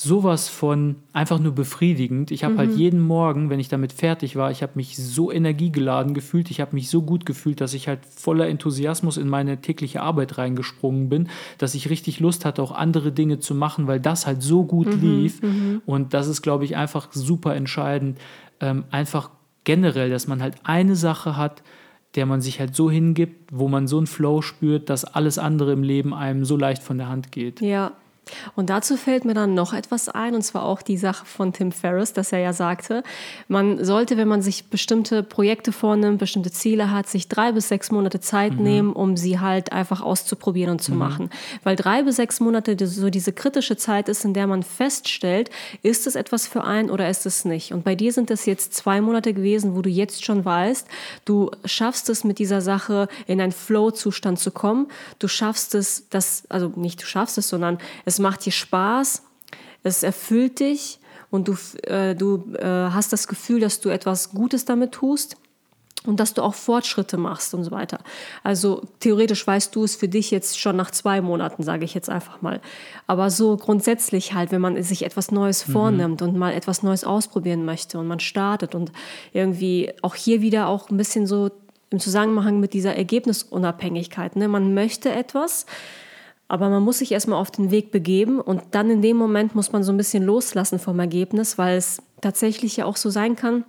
sowas 0.00 0.48
von 0.48 0.94
einfach 1.12 1.40
nur 1.40 1.50
befriedigend. 1.50 2.30
Ich 2.30 2.44
habe 2.44 2.56
halt 2.56 2.68
mhm. 2.68 2.72
halt 2.72 2.78
jeden 2.78 3.00
Morgen, 3.00 3.50
wenn 3.50 3.58
ich 3.58 3.68
damit 3.68 3.92
fertig 3.92 4.36
war, 4.36 4.52
ich 4.52 4.62
habe 4.62 4.74
mich 4.76 4.96
so 4.96 5.32
energiegeladen 5.32 6.14
gefühlt, 6.14 6.52
ich 6.52 6.60
habe 6.60 6.76
mich 6.76 6.88
so 6.88 7.02
gut 7.02 7.26
gefühlt, 7.26 7.60
dass 7.60 7.74
ich 7.74 7.88
halt 7.88 8.06
voller 8.06 8.46
Enthusiasmus 8.46 9.16
in 9.16 9.28
meine 9.28 9.60
tägliche 9.60 10.00
Arbeit 10.00 10.38
reingesprungen 10.38 11.08
bin, 11.08 11.28
dass 11.58 11.74
ich 11.74 11.90
richtig 11.90 12.20
Lust 12.20 12.44
hatte, 12.44 12.62
auch 12.62 12.70
andere 12.70 13.10
Dinge 13.10 13.40
zu 13.40 13.56
machen, 13.56 13.88
weil 13.88 13.98
das 13.98 14.24
halt 14.24 14.40
so 14.40 14.62
gut 14.62 14.86
mhm. 14.86 15.00
lief. 15.00 15.42
Mhm. 15.42 15.82
Und 15.84 16.14
das 16.14 16.28
ist, 16.28 16.42
glaube 16.42 16.64
ich, 16.64 16.76
einfach 16.76 17.08
super 17.10 17.56
entscheidend. 17.56 18.18
Ähm, 18.60 18.84
einfach 18.92 19.30
generell, 19.64 20.10
dass 20.10 20.28
man 20.28 20.40
halt 20.40 20.54
eine 20.62 20.94
Sache 20.94 21.36
hat, 21.36 21.64
der 22.14 22.24
man 22.24 22.40
sich 22.40 22.60
halt 22.60 22.76
so 22.76 22.88
hingibt, 22.88 23.50
wo 23.52 23.66
man 23.66 23.88
so 23.88 23.96
einen 23.96 24.06
Flow 24.06 24.42
spürt, 24.42 24.90
dass 24.90 25.04
alles 25.04 25.38
andere 25.38 25.72
im 25.72 25.82
Leben 25.82 26.14
einem 26.14 26.44
so 26.44 26.56
leicht 26.56 26.84
von 26.84 26.98
der 26.98 27.08
Hand 27.08 27.32
geht. 27.32 27.60
Ja, 27.60 27.94
und 28.56 28.70
dazu 28.70 28.96
fällt 28.96 29.24
mir 29.24 29.34
dann 29.34 29.54
noch 29.54 29.72
etwas 29.72 30.08
ein, 30.08 30.34
und 30.34 30.42
zwar 30.42 30.64
auch 30.64 30.82
die 30.82 30.96
Sache 30.96 31.24
von 31.26 31.52
Tim 31.52 31.72
Ferriss, 31.72 32.12
dass 32.12 32.32
er 32.32 32.40
ja 32.40 32.52
sagte, 32.52 33.02
man 33.48 33.84
sollte, 33.84 34.16
wenn 34.16 34.28
man 34.28 34.42
sich 34.42 34.66
bestimmte 34.66 35.22
Projekte 35.22 35.72
vornimmt, 35.72 36.18
bestimmte 36.18 36.50
Ziele 36.50 36.90
hat, 36.90 37.08
sich 37.08 37.28
drei 37.28 37.52
bis 37.52 37.68
sechs 37.68 37.90
Monate 37.90 38.20
Zeit 38.20 38.54
mhm. 38.54 38.62
nehmen, 38.62 38.92
um 38.92 39.16
sie 39.16 39.40
halt 39.40 39.72
einfach 39.72 40.00
auszuprobieren 40.00 40.72
und 40.72 40.82
zu 40.82 40.92
mhm. 40.92 40.98
machen. 40.98 41.30
Weil 41.64 41.76
drei 41.76 42.02
bis 42.02 42.16
sechs 42.16 42.40
Monate 42.40 42.76
so 42.86 43.10
diese 43.10 43.32
kritische 43.32 43.76
Zeit 43.76 44.08
ist, 44.08 44.24
in 44.24 44.34
der 44.34 44.46
man 44.46 44.62
feststellt, 44.62 45.50
ist 45.82 46.06
es 46.06 46.14
etwas 46.14 46.46
für 46.46 46.64
einen 46.64 46.90
oder 46.90 47.08
ist 47.08 47.26
es 47.26 47.44
nicht. 47.44 47.72
Und 47.72 47.84
bei 47.84 47.94
dir 47.94 48.12
sind 48.12 48.30
es 48.30 48.46
jetzt 48.46 48.74
zwei 48.74 49.00
Monate 49.00 49.32
gewesen, 49.34 49.76
wo 49.76 49.82
du 49.82 49.90
jetzt 49.90 50.24
schon 50.24 50.44
weißt, 50.44 50.86
du 51.24 51.50
schaffst 51.64 52.08
es 52.08 52.24
mit 52.24 52.38
dieser 52.38 52.60
Sache 52.60 53.08
in 53.26 53.40
einen 53.40 53.52
Flow-Zustand 53.52 54.38
zu 54.38 54.50
kommen. 54.50 54.88
Du 55.18 55.28
schaffst 55.28 55.74
es, 55.74 56.08
das, 56.10 56.44
also 56.48 56.72
nicht 56.76 57.02
du 57.02 57.06
schaffst 57.06 57.38
es, 57.38 57.48
sondern 57.48 57.78
es 58.04 58.17
macht 58.18 58.44
dir 58.46 58.52
Spaß, 58.52 59.22
es 59.82 60.02
erfüllt 60.02 60.60
dich 60.60 60.98
und 61.30 61.48
du, 61.48 61.56
äh, 61.84 62.14
du 62.14 62.52
äh, 62.54 62.64
hast 62.64 63.12
das 63.12 63.28
Gefühl, 63.28 63.60
dass 63.60 63.80
du 63.80 63.88
etwas 63.88 64.30
Gutes 64.30 64.64
damit 64.64 64.92
tust. 64.92 65.36
und 66.06 66.20
dass 66.20 66.32
du 66.32 66.42
auch 66.42 66.54
Fortschritte 66.54 67.16
machst 67.16 67.54
und 67.54 67.64
so 67.64 67.72
weiter. 67.72 67.98
Also 68.44 68.82
theoretisch 69.00 69.44
weißt 69.44 69.74
du 69.74 69.82
es 69.82 69.96
für 69.96 70.06
dich 70.06 70.30
jetzt 70.30 70.58
schon 70.58 70.76
nach 70.76 70.92
zwei 70.92 71.20
Monaten, 71.20 71.64
sage 71.64 71.84
ich 71.84 71.92
jetzt 71.92 72.08
einfach 72.08 72.40
mal. 72.40 72.60
Aber 73.08 73.30
so 73.30 73.56
grundsätzlich 73.56 74.32
halt, 74.32 74.52
wenn 74.52 74.60
man 74.60 74.80
sich 74.80 75.04
etwas 75.04 75.32
Neues 75.32 75.66
mhm. 75.66 75.72
vornimmt 75.72 76.22
und 76.22 76.36
mal 76.36 76.54
etwas 76.54 76.84
Neues 76.84 77.02
ausprobieren 77.02 77.64
möchte 77.64 77.98
und 77.98 78.06
man 78.06 78.20
startet 78.20 78.76
und 78.76 78.92
irgendwie 79.32 79.92
auch 80.02 80.14
hier 80.14 80.40
wieder 80.40 80.68
auch 80.68 80.88
ein 80.88 80.96
bisschen 80.96 81.26
so 81.26 81.50
im 81.90 81.98
Zusammenhang 81.98 82.60
mit 82.60 82.74
dieser 82.74 82.94
Ergebnisunabhängigkeit. 82.94 84.36
Ne? 84.36 84.46
Man 84.46 84.74
möchte 84.74 85.10
etwas, 85.10 85.66
aber 86.48 86.70
man 86.70 86.82
muss 86.82 86.98
sich 86.98 87.12
erstmal 87.12 87.40
auf 87.40 87.50
den 87.50 87.70
Weg 87.70 87.90
begeben 87.90 88.40
und 88.40 88.62
dann 88.72 88.90
in 88.90 89.02
dem 89.02 89.16
Moment 89.16 89.54
muss 89.54 89.72
man 89.72 89.84
so 89.84 89.92
ein 89.92 89.98
bisschen 89.98 90.24
loslassen 90.24 90.78
vom 90.78 90.98
Ergebnis, 90.98 91.58
weil 91.58 91.76
es 91.76 92.02
tatsächlich 92.22 92.78
ja 92.78 92.86
auch 92.86 92.96
so 92.96 93.10
sein 93.10 93.36
kann, 93.36 93.64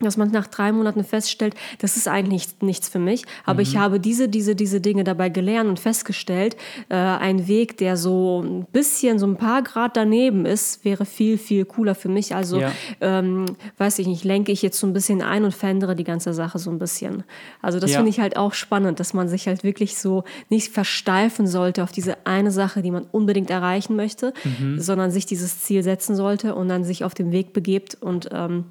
dass 0.00 0.16
man 0.16 0.30
nach 0.30 0.46
drei 0.46 0.72
Monaten 0.72 1.04
feststellt, 1.04 1.54
das 1.78 1.96
ist 1.96 2.08
eigentlich 2.08 2.48
nichts 2.60 2.88
für 2.88 2.98
mich, 2.98 3.24
aber 3.44 3.60
mhm. 3.60 3.68
ich 3.68 3.76
habe 3.76 4.00
diese, 4.00 4.28
diese, 4.28 4.54
diese 4.54 4.80
Dinge 4.80 5.04
dabei 5.04 5.28
gelernt 5.28 5.68
und 5.68 5.78
festgestellt, 5.78 6.56
äh, 6.88 6.94
ein 6.94 7.48
Weg, 7.48 7.76
der 7.76 7.96
so 7.96 8.42
ein 8.42 8.66
bisschen, 8.72 9.18
so 9.18 9.26
ein 9.26 9.36
paar 9.36 9.62
Grad 9.62 9.96
daneben 9.96 10.46
ist, 10.46 10.84
wäre 10.84 11.04
viel, 11.04 11.38
viel 11.38 11.64
cooler 11.64 11.94
für 11.94 12.08
mich. 12.08 12.34
Also, 12.34 12.60
ja. 12.60 12.72
ähm, 13.00 13.46
weiß 13.78 13.98
ich 13.98 14.06
nicht, 14.06 14.24
lenke 14.24 14.52
ich 14.52 14.62
jetzt 14.62 14.78
so 14.78 14.86
ein 14.86 14.92
bisschen 14.92 15.22
ein 15.22 15.44
und 15.44 15.54
verändere 15.54 15.94
die 15.94 16.04
ganze 16.04 16.32
Sache 16.34 16.58
so 16.58 16.70
ein 16.70 16.78
bisschen. 16.78 17.24
Also 17.60 17.78
das 17.78 17.90
ja. 17.90 17.96
finde 17.98 18.10
ich 18.10 18.20
halt 18.20 18.36
auch 18.36 18.54
spannend, 18.54 19.00
dass 19.00 19.14
man 19.14 19.28
sich 19.28 19.46
halt 19.46 19.64
wirklich 19.64 19.98
so 19.98 20.24
nicht 20.48 20.72
versteifen 20.72 21.46
sollte 21.46 21.82
auf 21.82 21.92
diese 21.92 22.26
eine 22.26 22.50
Sache, 22.50 22.82
die 22.82 22.90
man 22.90 23.04
unbedingt 23.10 23.50
erreichen 23.50 23.96
möchte, 23.96 24.32
mhm. 24.44 24.80
sondern 24.80 25.10
sich 25.10 25.26
dieses 25.26 25.60
Ziel 25.60 25.82
setzen 25.82 26.16
sollte 26.16 26.54
und 26.54 26.68
dann 26.68 26.84
sich 26.84 27.04
auf 27.04 27.14
den 27.14 27.32
Weg 27.32 27.52
begebt 27.52 27.96
und 28.00 28.28
ähm, 28.32 28.64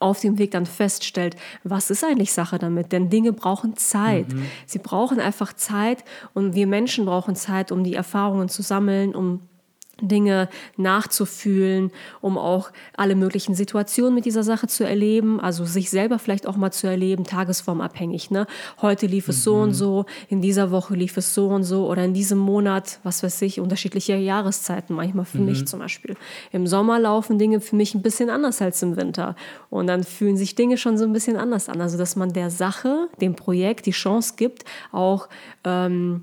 auf 0.00 0.20
dem 0.20 0.38
Weg 0.38 0.50
dann 0.52 0.66
feststellt, 0.66 1.36
was 1.62 1.90
ist 1.90 2.04
eigentlich 2.04 2.32
Sache 2.32 2.58
damit? 2.58 2.92
Denn 2.92 3.10
Dinge 3.10 3.32
brauchen 3.32 3.76
Zeit. 3.76 4.32
Mhm. 4.32 4.46
Sie 4.66 4.78
brauchen 4.78 5.20
einfach 5.20 5.52
Zeit 5.52 6.04
und 6.32 6.54
wir 6.54 6.66
Menschen 6.66 7.04
brauchen 7.04 7.36
Zeit, 7.36 7.72
um 7.72 7.84
die 7.84 7.94
Erfahrungen 7.94 8.48
zu 8.48 8.62
sammeln, 8.62 9.14
um 9.14 9.40
Dinge 10.00 10.48
nachzufühlen, 10.76 11.90
um 12.20 12.38
auch 12.38 12.70
alle 12.96 13.14
möglichen 13.14 13.54
Situationen 13.54 14.14
mit 14.14 14.24
dieser 14.24 14.42
Sache 14.42 14.66
zu 14.66 14.84
erleben, 14.84 15.40
also 15.40 15.64
sich 15.64 15.90
selber 15.90 16.18
vielleicht 16.18 16.46
auch 16.46 16.56
mal 16.56 16.72
zu 16.72 16.86
erleben, 16.86 17.24
tagesformabhängig. 17.24 18.30
Ne? 18.30 18.46
Heute 18.80 19.06
lief 19.06 19.28
es 19.28 19.38
mhm. 19.38 19.42
so 19.42 19.54
und 19.56 19.68
mhm. 19.68 19.74
so, 19.74 20.06
in 20.28 20.42
dieser 20.42 20.70
Woche 20.70 20.94
lief 20.94 21.16
es 21.16 21.34
so 21.34 21.48
und 21.48 21.64
so 21.64 21.86
oder 21.86 22.04
in 22.04 22.14
diesem 22.14 22.38
Monat, 22.38 23.00
was 23.02 23.22
weiß 23.22 23.42
ich, 23.42 23.60
unterschiedliche 23.60 24.16
Jahreszeiten, 24.16 24.94
manchmal 24.94 25.24
für 25.24 25.38
mhm. 25.38 25.46
mich 25.46 25.66
zum 25.66 25.80
Beispiel. 25.80 26.16
Im 26.52 26.66
Sommer 26.66 26.98
laufen 26.98 27.38
Dinge 27.38 27.60
für 27.60 27.76
mich 27.76 27.94
ein 27.94 28.02
bisschen 28.02 28.30
anders 28.30 28.60
als 28.60 28.82
im 28.82 28.96
Winter 28.96 29.36
und 29.70 29.86
dann 29.86 30.04
fühlen 30.04 30.36
sich 30.36 30.54
Dinge 30.54 30.76
schon 30.76 30.98
so 30.98 31.04
ein 31.04 31.12
bisschen 31.12 31.36
anders 31.36 31.68
an. 31.68 31.80
Also 31.80 31.98
dass 31.98 32.16
man 32.16 32.32
der 32.32 32.50
Sache, 32.50 33.08
dem 33.20 33.34
Projekt 33.34 33.86
die 33.86 33.92
Chance 33.92 34.34
gibt, 34.36 34.64
auch 34.92 35.28
ähm, 35.64 36.22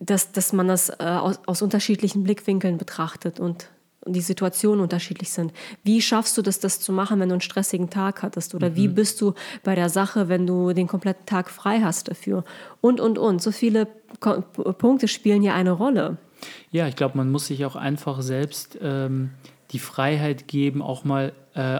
dass, 0.00 0.32
dass 0.32 0.52
man 0.52 0.68
das 0.68 0.90
äh, 0.90 0.94
aus, 1.04 1.40
aus 1.46 1.62
unterschiedlichen 1.62 2.22
Blickwinkeln 2.22 2.78
betrachtet 2.78 3.40
und 3.40 3.68
die 4.06 4.20
Situationen 4.20 4.80
unterschiedlich 4.80 5.30
sind. 5.30 5.52
Wie 5.84 6.00
schaffst 6.00 6.36
du 6.38 6.42
das, 6.42 6.60
das 6.60 6.80
zu 6.80 6.92
machen, 6.92 7.20
wenn 7.20 7.28
du 7.28 7.34
einen 7.34 7.40
stressigen 7.40 7.90
Tag 7.90 8.22
hattest? 8.22 8.54
Oder 8.54 8.70
mhm. 8.70 8.76
wie 8.76 8.88
bist 8.88 9.20
du 9.20 9.34
bei 9.64 9.74
der 9.74 9.88
Sache, 9.88 10.28
wenn 10.28 10.46
du 10.46 10.72
den 10.72 10.86
kompletten 10.86 11.26
Tag 11.26 11.50
frei 11.50 11.80
hast 11.80 12.08
dafür? 12.08 12.44
Und, 12.80 13.00
und, 13.00 13.18
und. 13.18 13.42
So 13.42 13.50
viele 13.50 13.88
Ko 14.20 14.40
Punkte 14.40 15.08
spielen 15.08 15.42
ja 15.42 15.54
eine 15.54 15.72
Rolle. 15.72 16.16
Ja, 16.70 16.86
ich 16.86 16.96
glaube, 16.96 17.18
man 17.18 17.30
muss 17.30 17.48
sich 17.48 17.64
auch 17.64 17.76
einfach 17.76 18.22
selbst 18.22 18.78
ähm, 18.80 19.30
die 19.72 19.78
Freiheit 19.78 20.48
geben, 20.48 20.80
auch 20.80 21.04
mal 21.04 21.32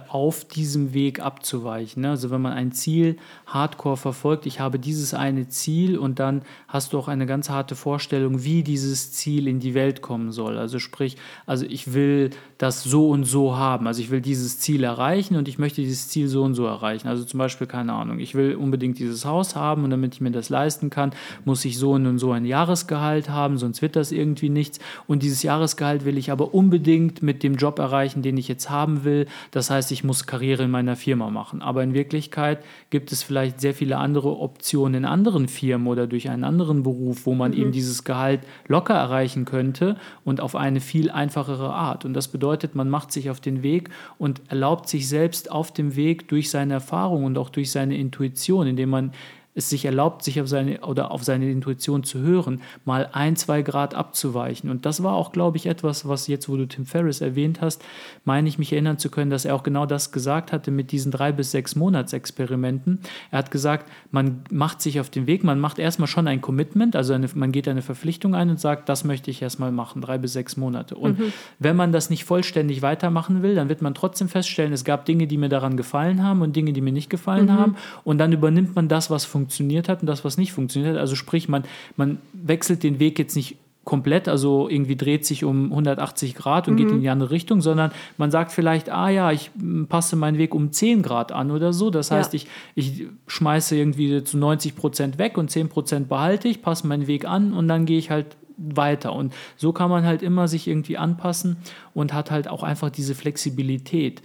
auf 0.08 0.44
diesem 0.44 0.92
Weg 0.92 1.20
abzuweichen. 1.20 2.02
Ne? 2.02 2.10
Also 2.10 2.30
wenn 2.30 2.42
man 2.42 2.52
ein 2.52 2.72
Ziel 2.72 3.16
hardcore 3.46 3.96
verfolgt, 3.96 4.44
ich 4.46 4.58
habe 4.58 4.80
dieses 4.80 5.14
eine 5.14 5.48
Ziel 5.48 5.98
und 5.98 6.18
dann 6.18 6.42
hast 6.66 6.92
du 6.92 6.98
auch 6.98 7.06
eine 7.06 7.26
ganz 7.26 7.48
harte 7.48 7.76
Vorstellung, 7.76 8.42
wie 8.42 8.64
dieses 8.64 9.12
Ziel 9.12 9.46
in 9.46 9.60
die 9.60 9.74
Welt 9.74 10.02
kommen 10.02 10.32
soll. 10.32 10.58
Also 10.58 10.80
sprich, 10.80 11.16
also 11.46 11.64
ich 11.64 11.94
will 11.94 12.30
das 12.58 12.82
so 12.82 13.08
und 13.08 13.22
so 13.22 13.56
haben. 13.56 13.86
Also 13.86 14.00
ich 14.00 14.10
will 14.10 14.20
dieses 14.20 14.58
Ziel 14.58 14.82
erreichen 14.82 15.36
und 15.36 15.46
ich 15.46 15.58
möchte 15.58 15.80
dieses 15.80 16.08
Ziel 16.08 16.26
so 16.26 16.42
und 16.42 16.54
so 16.54 16.66
erreichen. 16.66 17.06
Also 17.06 17.24
zum 17.24 17.38
Beispiel, 17.38 17.68
keine 17.68 17.92
Ahnung, 17.92 18.18
ich 18.18 18.34
will 18.34 18.56
unbedingt 18.56 18.98
dieses 18.98 19.24
Haus 19.24 19.54
haben 19.54 19.84
und 19.84 19.90
damit 19.90 20.14
ich 20.14 20.20
mir 20.20 20.32
das 20.32 20.48
leisten 20.48 20.90
kann, 20.90 21.12
muss 21.44 21.64
ich 21.64 21.78
so 21.78 21.92
und 21.92 22.18
so 22.18 22.32
ein 22.32 22.44
Jahresgehalt 22.44 23.28
haben, 23.28 23.58
sonst 23.58 23.80
wird 23.80 23.94
das 23.94 24.10
irgendwie 24.10 24.48
nichts. 24.48 24.80
Und 25.06 25.22
dieses 25.22 25.44
Jahresgehalt 25.44 26.04
will 26.04 26.18
ich 26.18 26.32
aber 26.32 26.52
unbedingt 26.52 27.22
mit 27.22 27.44
dem 27.44 27.54
Job 27.54 27.78
erreichen, 27.78 28.22
den 28.22 28.36
ich 28.36 28.48
jetzt 28.48 28.70
haben 28.70 29.04
will. 29.04 29.26
Das 29.52 29.67
das 29.68 29.74
heißt, 29.74 29.92
ich 29.92 30.02
muss 30.02 30.24
Karriere 30.24 30.62
in 30.62 30.70
meiner 30.70 30.96
Firma 30.96 31.28
machen. 31.28 31.61
Aber 31.61 31.83
in 31.83 31.92
Wirklichkeit 31.92 32.64
gibt 32.88 33.12
es 33.12 33.22
vielleicht 33.22 33.61
sehr 33.61 33.74
viele 33.74 33.98
andere 33.98 34.38
Optionen 34.38 34.94
in 34.94 35.04
anderen 35.04 35.46
Firmen 35.46 35.88
oder 35.88 36.07
durch 36.07 36.31
einen 36.31 36.44
anderen 36.44 36.83
Beruf, 36.83 37.26
wo 37.26 37.35
man 37.35 37.50
mhm. 37.50 37.59
eben 37.59 37.72
dieses 37.72 38.02
Gehalt 38.02 38.40
locker 38.66 38.94
erreichen 38.94 39.44
könnte 39.44 39.98
und 40.24 40.40
auf 40.40 40.57
eine 40.57 40.81
viel 40.81 41.11
einfachere 41.11 41.74
Art. 41.74 42.07
Und 42.07 42.14
das 42.14 42.28
bedeutet, 42.28 42.76
man 42.76 42.88
macht 42.88 43.12
sich 43.12 43.28
auf 43.28 43.40
den 43.40 43.62
Weg 43.62 43.90
und 44.16 44.40
erlaubt 44.48 44.88
sich 44.88 45.07
selbst 45.07 45.50
auf 45.50 45.70
dem 45.70 45.96
Weg 45.96 46.28
durch 46.28 46.48
seine 46.48 46.72
Erfahrung 46.72 47.24
und 47.24 47.37
auch 47.37 47.50
durch 47.50 47.70
seine 47.70 47.98
Intuition, 47.98 48.66
indem 48.66 48.88
man 48.88 49.12
es 49.58 49.68
sich 49.68 49.84
erlaubt, 49.84 50.22
sich 50.22 50.40
auf 50.40 50.48
seine 50.48 50.80
oder 50.82 51.11
auf 51.11 51.24
seine 51.24 51.50
Intuition 51.50 52.04
zu 52.04 52.20
hören, 52.20 52.61
mal 52.84 53.08
ein, 53.12 53.34
zwei 53.34 53.62
Grad 53.62 53.92
abzuweichen. 53.92 54.70
Und 54.70 54.87
das 54.87 55.02
war 55.02 55.14
auch, 55.14 55.32
glaube 55.32 55.56
ich, 55.56 55.66
etwas, 55.66 56.06
was 56.06 56.28
jetzt, 56.28 56.48
wo 56.48 56.56
du 56.56 56.66
Tim 56.66 56.87
Ferriss 56.87 57.20
erwähnt 57.20 57.61
hast, 57.61 57.84
meine 58.24 58.48
ich 58.48 58.58
mich 58.58 58.72
erinnern 58.72 58.98
zu 58.98 59.11
können, 59.11 59.30
dass 59.30 59.44
er 59.44 59.56
auch 59.56 59.64
genau 59.64 59.84
das 59.84 60.12
gesagt 60.12 60.52
hatte 60.52 60.70
mit 60.70 60.92
diesen 60.92 61.11
drei 61.11 61.32
bis 61.32 61.50
sechs 61.50 61.74
Monatsexperimenten. 61.74 63.00
Er 63.32 63.38
hat 63.38 63.50
gesagt, 63.50 63.90
man 64.12 64.42
macht 64.50 64.80
sich 64.80 65.00
auf 65.00 65.11
den 65.11 65.26
Weg, 65.26 65.42
man 65.42 65.58
macht 65.58 65.80
erstmal 65.80 66.08
schon 66.08 66.28
ein 66.28 66.40
Commitment, 66.40 66.94
also 66.94 67.14
eine, 67.14 67.28
man 67.34 67.50
geht 67.50 67.66
eine 67.66 67.82
Verpflichtung 67.82 68.37
ein 68.37 68.50
und 68.50 68.61
sagt, 68.61 68.88
das 68.88 69.02
möchte 69.02 69.30
ich 69.32 69.42
erstmal 69.42 69.72
machen, 69.72 70.02
drei 70.02 70.18
bis 70.18 70.34
sechs 70.34 70.56
Monate. 70.56 70.94
Und 70.94 71.18
mhm. 71.18 71.32
wenn 71.58 71.74
man 71.74 71.90
das 71.90 72.11
nicht 72.11 72.24
vollständig 72.24 72.82
weitermachen 72.82 73.42
will, 73.42 73.56
dann 73.56 73.68
wird 73.68 73.82
man 73.82 73.94
trotzdem 73.94 74.28
feststellen, 74.28 74.72
es 74.72 74.84
gab 74.84 75.04
Dinge, 75.04 75.26
die 75.26 75.37
mir 75.37 75.48
daran 75.48 75.76
gefallen 75.76 76.22
haben 76.22 76.42
und 76.42 76.54
Dinge, 76.54 76.72
die 76.72 76.80
mir 76.80 76.92
nicht 76.92 77.11
gefallen 77.11 77.46
mhm. 77.46 77.52
haben. 77.52 77.76
Und 78.04 78.18
dann 78.18 78.32
übernimmt 78.32 78.76
man 78.76 78.87
das, 78.87 79.11
was 79.11 79.24
funktioniert 79.24 79.38
funktioniert 79.38 79.88
hat 79.88 80.01
und 80.01 80.07
das, 80.07 80.24
was 80.24 80.37
nicht 80.37 80.53
funktioniert 80.53 80.94
hat. 80.94 81.01
Also 81.01 81.14
sprich, 81.14 81.48
man, 81.48 81.62
man 81.96 82.18
wechselt 82.33 82.83
den 82.83 82.98
Weg 82.98 83.18
jetzt 83.18 83.37
nicht 83.37 83.57
komplett, 83.85 84.29
also 84.29 84.68
irgendwie 84.68 84.96
dreht 84.96 85.24
sich 85.24 85.44
um 85.44 85.70
180 85.70 86.35
Grad 86.35 86.68
und 86.68 86.74
mhm. 86.74 86.79
geht 86.79 86.90
in 86.90 87.01
die 87.01 87.09
andere 87.09 87.31
Richtung, 87.31 87.62
sondern 87.62 87.90
man 88.18 88.31
sagt 88.31 88.53
vielleicht, 88.53 88.90
ah 88.90 89.09
ja, 89.09 89.33
ich 89.33 89.51
passe 89.88 90.16
meinen 90.16 90.37
Weg 90.38 90.55
um 90.55 90.72
10 90.72 91.03
Grad 91.03 91.33
an 91.33 91.51
oder 91.51 91.72
so. 91.72 91.88
Das 91.88 92.11
heißt, 92.11 92.35
ja. 92.35 92.40
ich, 92.40 92.46
ich 92.74 93.07
schmeiße 93.29 93.77
irgendwie 93.77 94.22
zu 94.24 94.37
90 94.37 94.77
Prozent 94.77 95.18
weg 95.18 95.38
und 95.38 95.51
10 95.51 95.70
Prozent 95.70 96.09
behalte 96.09 96.48
ich, 96.48 96.61
passe 96.61 96.87
meinen 96.87 97.07
Weg 97.07 97.27
an 97.27 97.55
und 97.55 97.68
dann 97.68 97.87
gehe 97.87 97.98
ich 97.98 98.11
halt 98.11 98.37
weiter. 98.59 99.14
Und 99.14 99.33
so 99.57 99.72
kann 99.72 99.88
man 99.88 100.05
halt 100.05 100.22
immer 100.22 100.48
sich 100.48 100.68
irgendwie 100.68 100.98
anpassen 100.98 101.57
und 101.94 102.12
hat 102.12 102.31
halt 102.31 102.48
auch 102.48 102.64
einfach 102.64 102.90
diese 102.90 103.14
Flexibilität, 103.14 104.20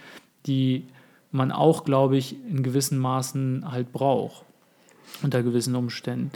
die 0.46 0.88
man 1.32 1.54
auch, 1.54 1.86
glaube 1.86 2.18
ich, 2.18 2.36
in 2.50 2.64
gewissen 2.64 2.98
Maßen 2.98 3.64
halt 3.72 3.94
braucht 3.94 4.44
unter 5.22 5.44
gewissen 5.44 5.76
Umständen. 5.76 6.32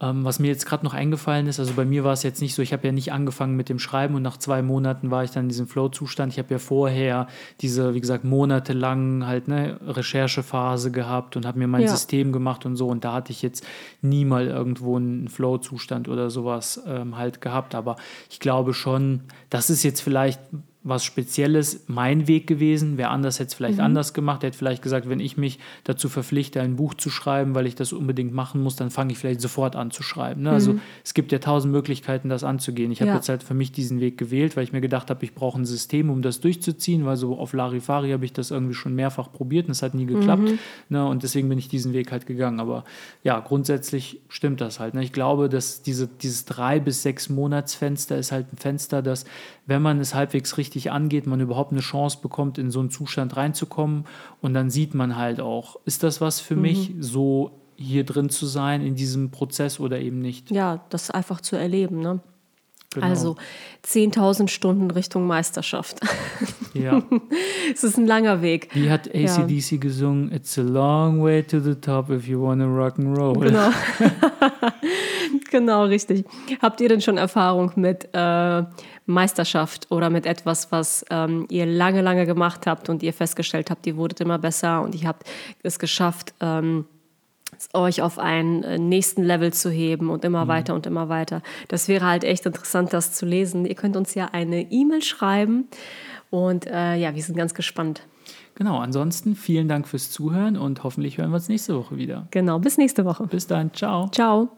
Ähm, 0.00 0.24
was 0.24 0.38
mir 0.38 0.46
jetzt 0.46 0.64
gerade 0.64 0.84
noch 0.84 0.94
eingefallen 0.94 1.48
ist, 1.48 1.58
also 1.58 1.74
bei 1.74 1.84
mir 1.84 2.04
war 2.04 2.12
es 2.12 2.22
jetzt 2.22 2.40
nicht 2.40 2.54
so, 2.54 2.62
ich 2.62 2.72
habe 2.72 2.86
ja 2.86 2.92
nicht 2.92 3.12
angefangen 3.12 3.56
mit 3.56 3.68
dem 3.68 3.80
Schreiben 3.80 4.14
und 4.14 4.22
nach 4.22 4.36
zwei 4.36 4.62
Monaten 4.62 5.10
war 5.10 5.24
ich 5.24 5.32
dann 5.32 5.44
in 5.44 5.48
diesem 5.48 5.66
Flow-Zustand. 5.66 6.32
Ich 6.32 6.38
habe 6.38 6.54
ja 6.54 6.60
vorher 6.60 7.26
diese, 7.60 7.94
wie 7.94 8.00
gesagt, 8.00 8.22
monatelang 8.22 9.26
halt 9.26 9.48
eine 9.48 9.80
Recherchephase 9.84 10.92
gehabt 10.92 11.36
und 11.36 11.44
habe 11.44 11.58
mir 11.58 11.66
mein 11.66 11.82
ja. 11.82 11.88
System 11.88 12.30
gemacht 12.30 12.64
und 12.64 12.76
so 12.76 12.86
und 12.86 13.04
da 13.04 13.14
hatte 13.14 13.32
ich 13.32 13.42
jetzt 13.42 13.66
nie 14.00 14.24
mal 14.24 14.46
irgendwo 14.46 14.96
einen 14.96 15.26
Flow-Zustand 15.26 16.08
oder 16.08 16.30
sowas 16.30 16.80
ähm, 16.86 17.16
halt 17.16 17.40
gehabt. 17.40 17.74
Aber 17.74 17.96
ich 18.30 18.38
glaube 18.38 18.74
schon, 18.74 19.22
das 19.50 19.68
ist 19.68 19.82
jetzt 19.82 20.00
vielleicht 20.00 20.40
was 20.88 21.04
Spezielles 21.04 21.84
mein 21.88 22.28
Weg 22.28 22.46
gewesen. 22.46 22.96
Wer 22.96 23.10
anders 23.10 23.40
hätte 23.40 23.48
es 23.48 23.54
vielleicht 23.54 23.78
mhm. 23.78 23.84
anders 23.84 24.14
gemacht. 24.14 24.42
Er 24.42 24.48
hätte 24.48 24.58
vielleicht 24.58 24.82
gesagt, 24.82 25.08
wenn 25.08 25.20
ich 25.20 25.36
mich 25.36 25.58
dazu 25.84 26.08
verpflichte, 26.08 26.60
ein 26.60 26.76
Buch 26.76 26.94
zu 26.94 27.10
schreiben, 27.10 27.54
weil 27.54 27.66
ich 27.66 27.74
das 27.74 27.92
unbedingt 27.92 28.32
machen 28.32 28.62
muss, 28.62 28.76
dann 28.76 28.90
fange 28.90 29.12
ich 29.12 29.18
vielleicht 29.18 29.40
sofort 29.40 29.74
an 29.74 29.90
zu 29.90 30.02
schreiben. 30.02 30.42
Ne? 30.42 30.50
Also 30.50 30.68
mhm. 30.68 30.68
Also 30.68 30.80
es 31.04 31.14
gibt 31.14 31.32
ja 31.32 31.38
tausend 31.38 31.72
Möglichkeiten, 31.72 32.28
das 32.28 32.44
anzugehen. 32.44 32.90
Ich 32.90 33.00
habe 33.00 33.10
ja. 33.10 33.16
jetzt 33.16 33.28
halt 33.28 33.42
für 33.42 33.54
mich 33.54 33.72
diesen 33.72 34.00
Weg 34.00 34.18
gewählt, 34.18 34.56
weil 34.56 34.64
ich 34.64 34.72
mir 34.72 34.80
gedacht 34.80 35.10
habe, 35.10 35.24
ich 35.24 35.34
brauche 35.34 35.58
ein 35.58 35.64
System, 35.64 36.10
um 36.10 36.22
das 36.22 36.40
durchzuziehen, 36.40 37.06
weil 37.06 37.16
so 37.16 37.38
auf 37.38 37.52
Larifari 37.52 38.10
habe 38.10 38.24
ich 38.24 38.32
das 38.32 38.50
irgendwie 38.50 38.74
schon 38.74 38.94
mehrfach 38.94 39.32
probiert 39.32 39.66
und 39.66 39.72
es 39.72 39.82
hat 39.82 39.94
nie 39.94 40.06
geklappt. 40.06 40.42
Mhm. 40.42 40.58
Ne? 40.88 41.06
Und 41.06 41.22
deswegen 41.22 41.48
bin 41.48 41.58
ich 41.58 41.68
diesen 41.68 41.92
Weg 41.92 42.12
halt 42.12 42.26
gegangen. 42.26 42.60
Aber 42.60 42.84
ja, 43.24 43.40
grundsätzlich 43.40 44.20
stimmt 44.28 44.60
das 44.60 44.80
halt. 44.80 44.94
Ne? 44.94 45.02
Ich 45.02 45.12
glaube, 45.12 45.48
dass 45.48 45.82
diese, 45.82 46.06
dieses 46.06 46.44
drei 46.44 46.80
bis 46.80 47.02
sechs 47.02 47.28
Monatsfenster 47.28 48.18
ist 48.18 48.32
halt 48.32 48.52
ein 48.52 48.58
Fenster, 48.58 49.02
das, 49.02 49.24
wenn 49.68 49.82
man 49.82 50.00
es 50.00 50.14
halbwegs 50.14 50.56
richtig 50.56 50.90
angeht, 50.90 51.26
man 51.26 51.40
überhaupt 51.40 51.72
eine 51.72 51.82
Chance 51.82 52.18
bekommt, 52.22 52.56
in 52.56 52.70
so 52.70 52.80
einen 52.80 52.90
Zustand 52.90 53.36
reinzukommen. 53.36 54.06
Und 54.40 54.54
dann 54.54 54.70
sieht 54.70 54.94
man 54.94 55.16
halt 55.16 55.40
auch, 55.40 55.76
ist 55.84 56.02
das 56.02 56.22
was 56.22 56.40
für 56.40 56.56
mhm. 56.56 56.62
mich, 56.62 56.94
so 56.98 57.50
hier 57.76 58.04
drin 58.04 58.30
zu 58.30 58.46
sein 58.46 58.80
in 58.80 58.94
diesem 58.94 59.30
Prozess 59.30 59.78
oder 59.78 60.00
eben 60.00 60.20
nicht? 60.20 60.50
Ja, 60.50 60.84
das 60.88 61.10
einfach 61.10 61.42
zu 61.42 61.54
erleben. 61.54 62.00
Ne? 62.00 62.20
Genau. 62.94 63.06
Also 63.06 63.36
10.000 63.86 64.48
Stunden 64.48 64.90
Richtung 64.90 65.26
Meisterschaft. 65.26 66.00
Ja. 66.72 67.02
es 67.72 67.84
ist 67.84 67.98
ein 67.98 68.06
langer 68.06 68.40
Weg. 68.40 68.68
Wie 68.72 68.90
hat 68.90 69.08
ACDC 69.08 69.72
ja. 69.72 69.78
gesungen? 69.78 70.32
It's 70.32 70.58
a 70.58 70.62
long 70.62 71.22
way 71.22 71.42
to 71.42 71.60
the 71.60 71.74
top 71.74 72.08
if 72.08 72.26
you 72.26 72.40
wanna 72.40 72.64
rock 72.64 72.98
and 72.98 73.16
roll. 73.16 73.34
Genau. 73.34 73.70
genau, 75.50 75.84
richtig. 75.84 76.24
Habt 76.60 76.80
ihr 76.80 76.88
denn 76.88 77.00
schon 77.00 77.18
Erfahrung 77.18 77.72
mit 77.76 78.08
äh, 78.12 78.62
Meisterschaft 79.06 79.90
oder 79.90 80.10
mit 80.10 80.26
etwas, 80.26 80.72
was 80.72 81.04
ähm, 81.10 81.46
ihr 81.50 81.66
lange, 81.66 82.02
lange 82.02 82.26
gemacht 82.26 82.66
habt 82.66 82.88
und 82.88 83.02
ihr 83.02 83.12
festgestellt 83.12 83.70
habt, 83.70 83.86
ihr 83.86 83.96
wurdet 83.96 84.20
immer 84.20 84.38
besser 84.38 84.82
und 84.82 84.94
ihr 84.94 85.08
habt 85.08 85.28
es 85.62 85.78
geschafft, 85.78 86.34
ähm, 86.40 86.86
euch 87.74 88.02
auf 88.02 88.18
einen 88.18 88.62
äh, 88.62 88.78
nächsten 88.78 89.22
Level 89.22 89.52
zu 89.52 89.70
heben 89.70 90.10
und 90.10 90.24
immer 90.24 90.44
mhm. 90.44 90.48
weiter 90.48 90.74
und 90.74 90.86
immer 90.86 91.08
weiter. 91.08 91.42
Das 91.68 91.88
wäre 91.88 92.06
halt 92.06 92.24
echt 92.24 92.46
interessant, 92.46 92.92
das 92.92 93.12
zu 93.12 93.26
lesen. 93.26 93.64
Ihr 93.64 93.74
könnt 93.74 93.96
uns 93.96 94.14
ja 94.14 94.26
eine 94.32 94.70
E-Mail 94.70 95.02
schreiben 95.02 95.68
und 96.30 96.66
äh, 96.66 96.96
ja, 96.96 97.14
wir 97.14 97.22
sind 97.22 97.36
ganz 97.36 97.54
gespannt. 97.54 98.02
Genau, 98.54 98.78
ansonsten 98.78 99.36
vielen 99.36 99.68
Dank 99.68 99.86
fürs 99.86 100.10
Zuhören 100.10 100.56
und 100.56 100.82
hoffentlich 100.82 101.18
hören 101.18 101.30
wir 101.30 101.36
uns 101.36 101.48
nächste 101.48 101.76
Woche 101.76 101.96
wieder. 101.96 102.26
Genau, 102.32 102.58
bis 102.58 102.76
nächste 102.76 103.04
Woche. 103.04 103.26
Bis 103.26 103.46
dann, 103.46 103.72
ciao. 103.72 104.08
Ciao. 104.10 104.57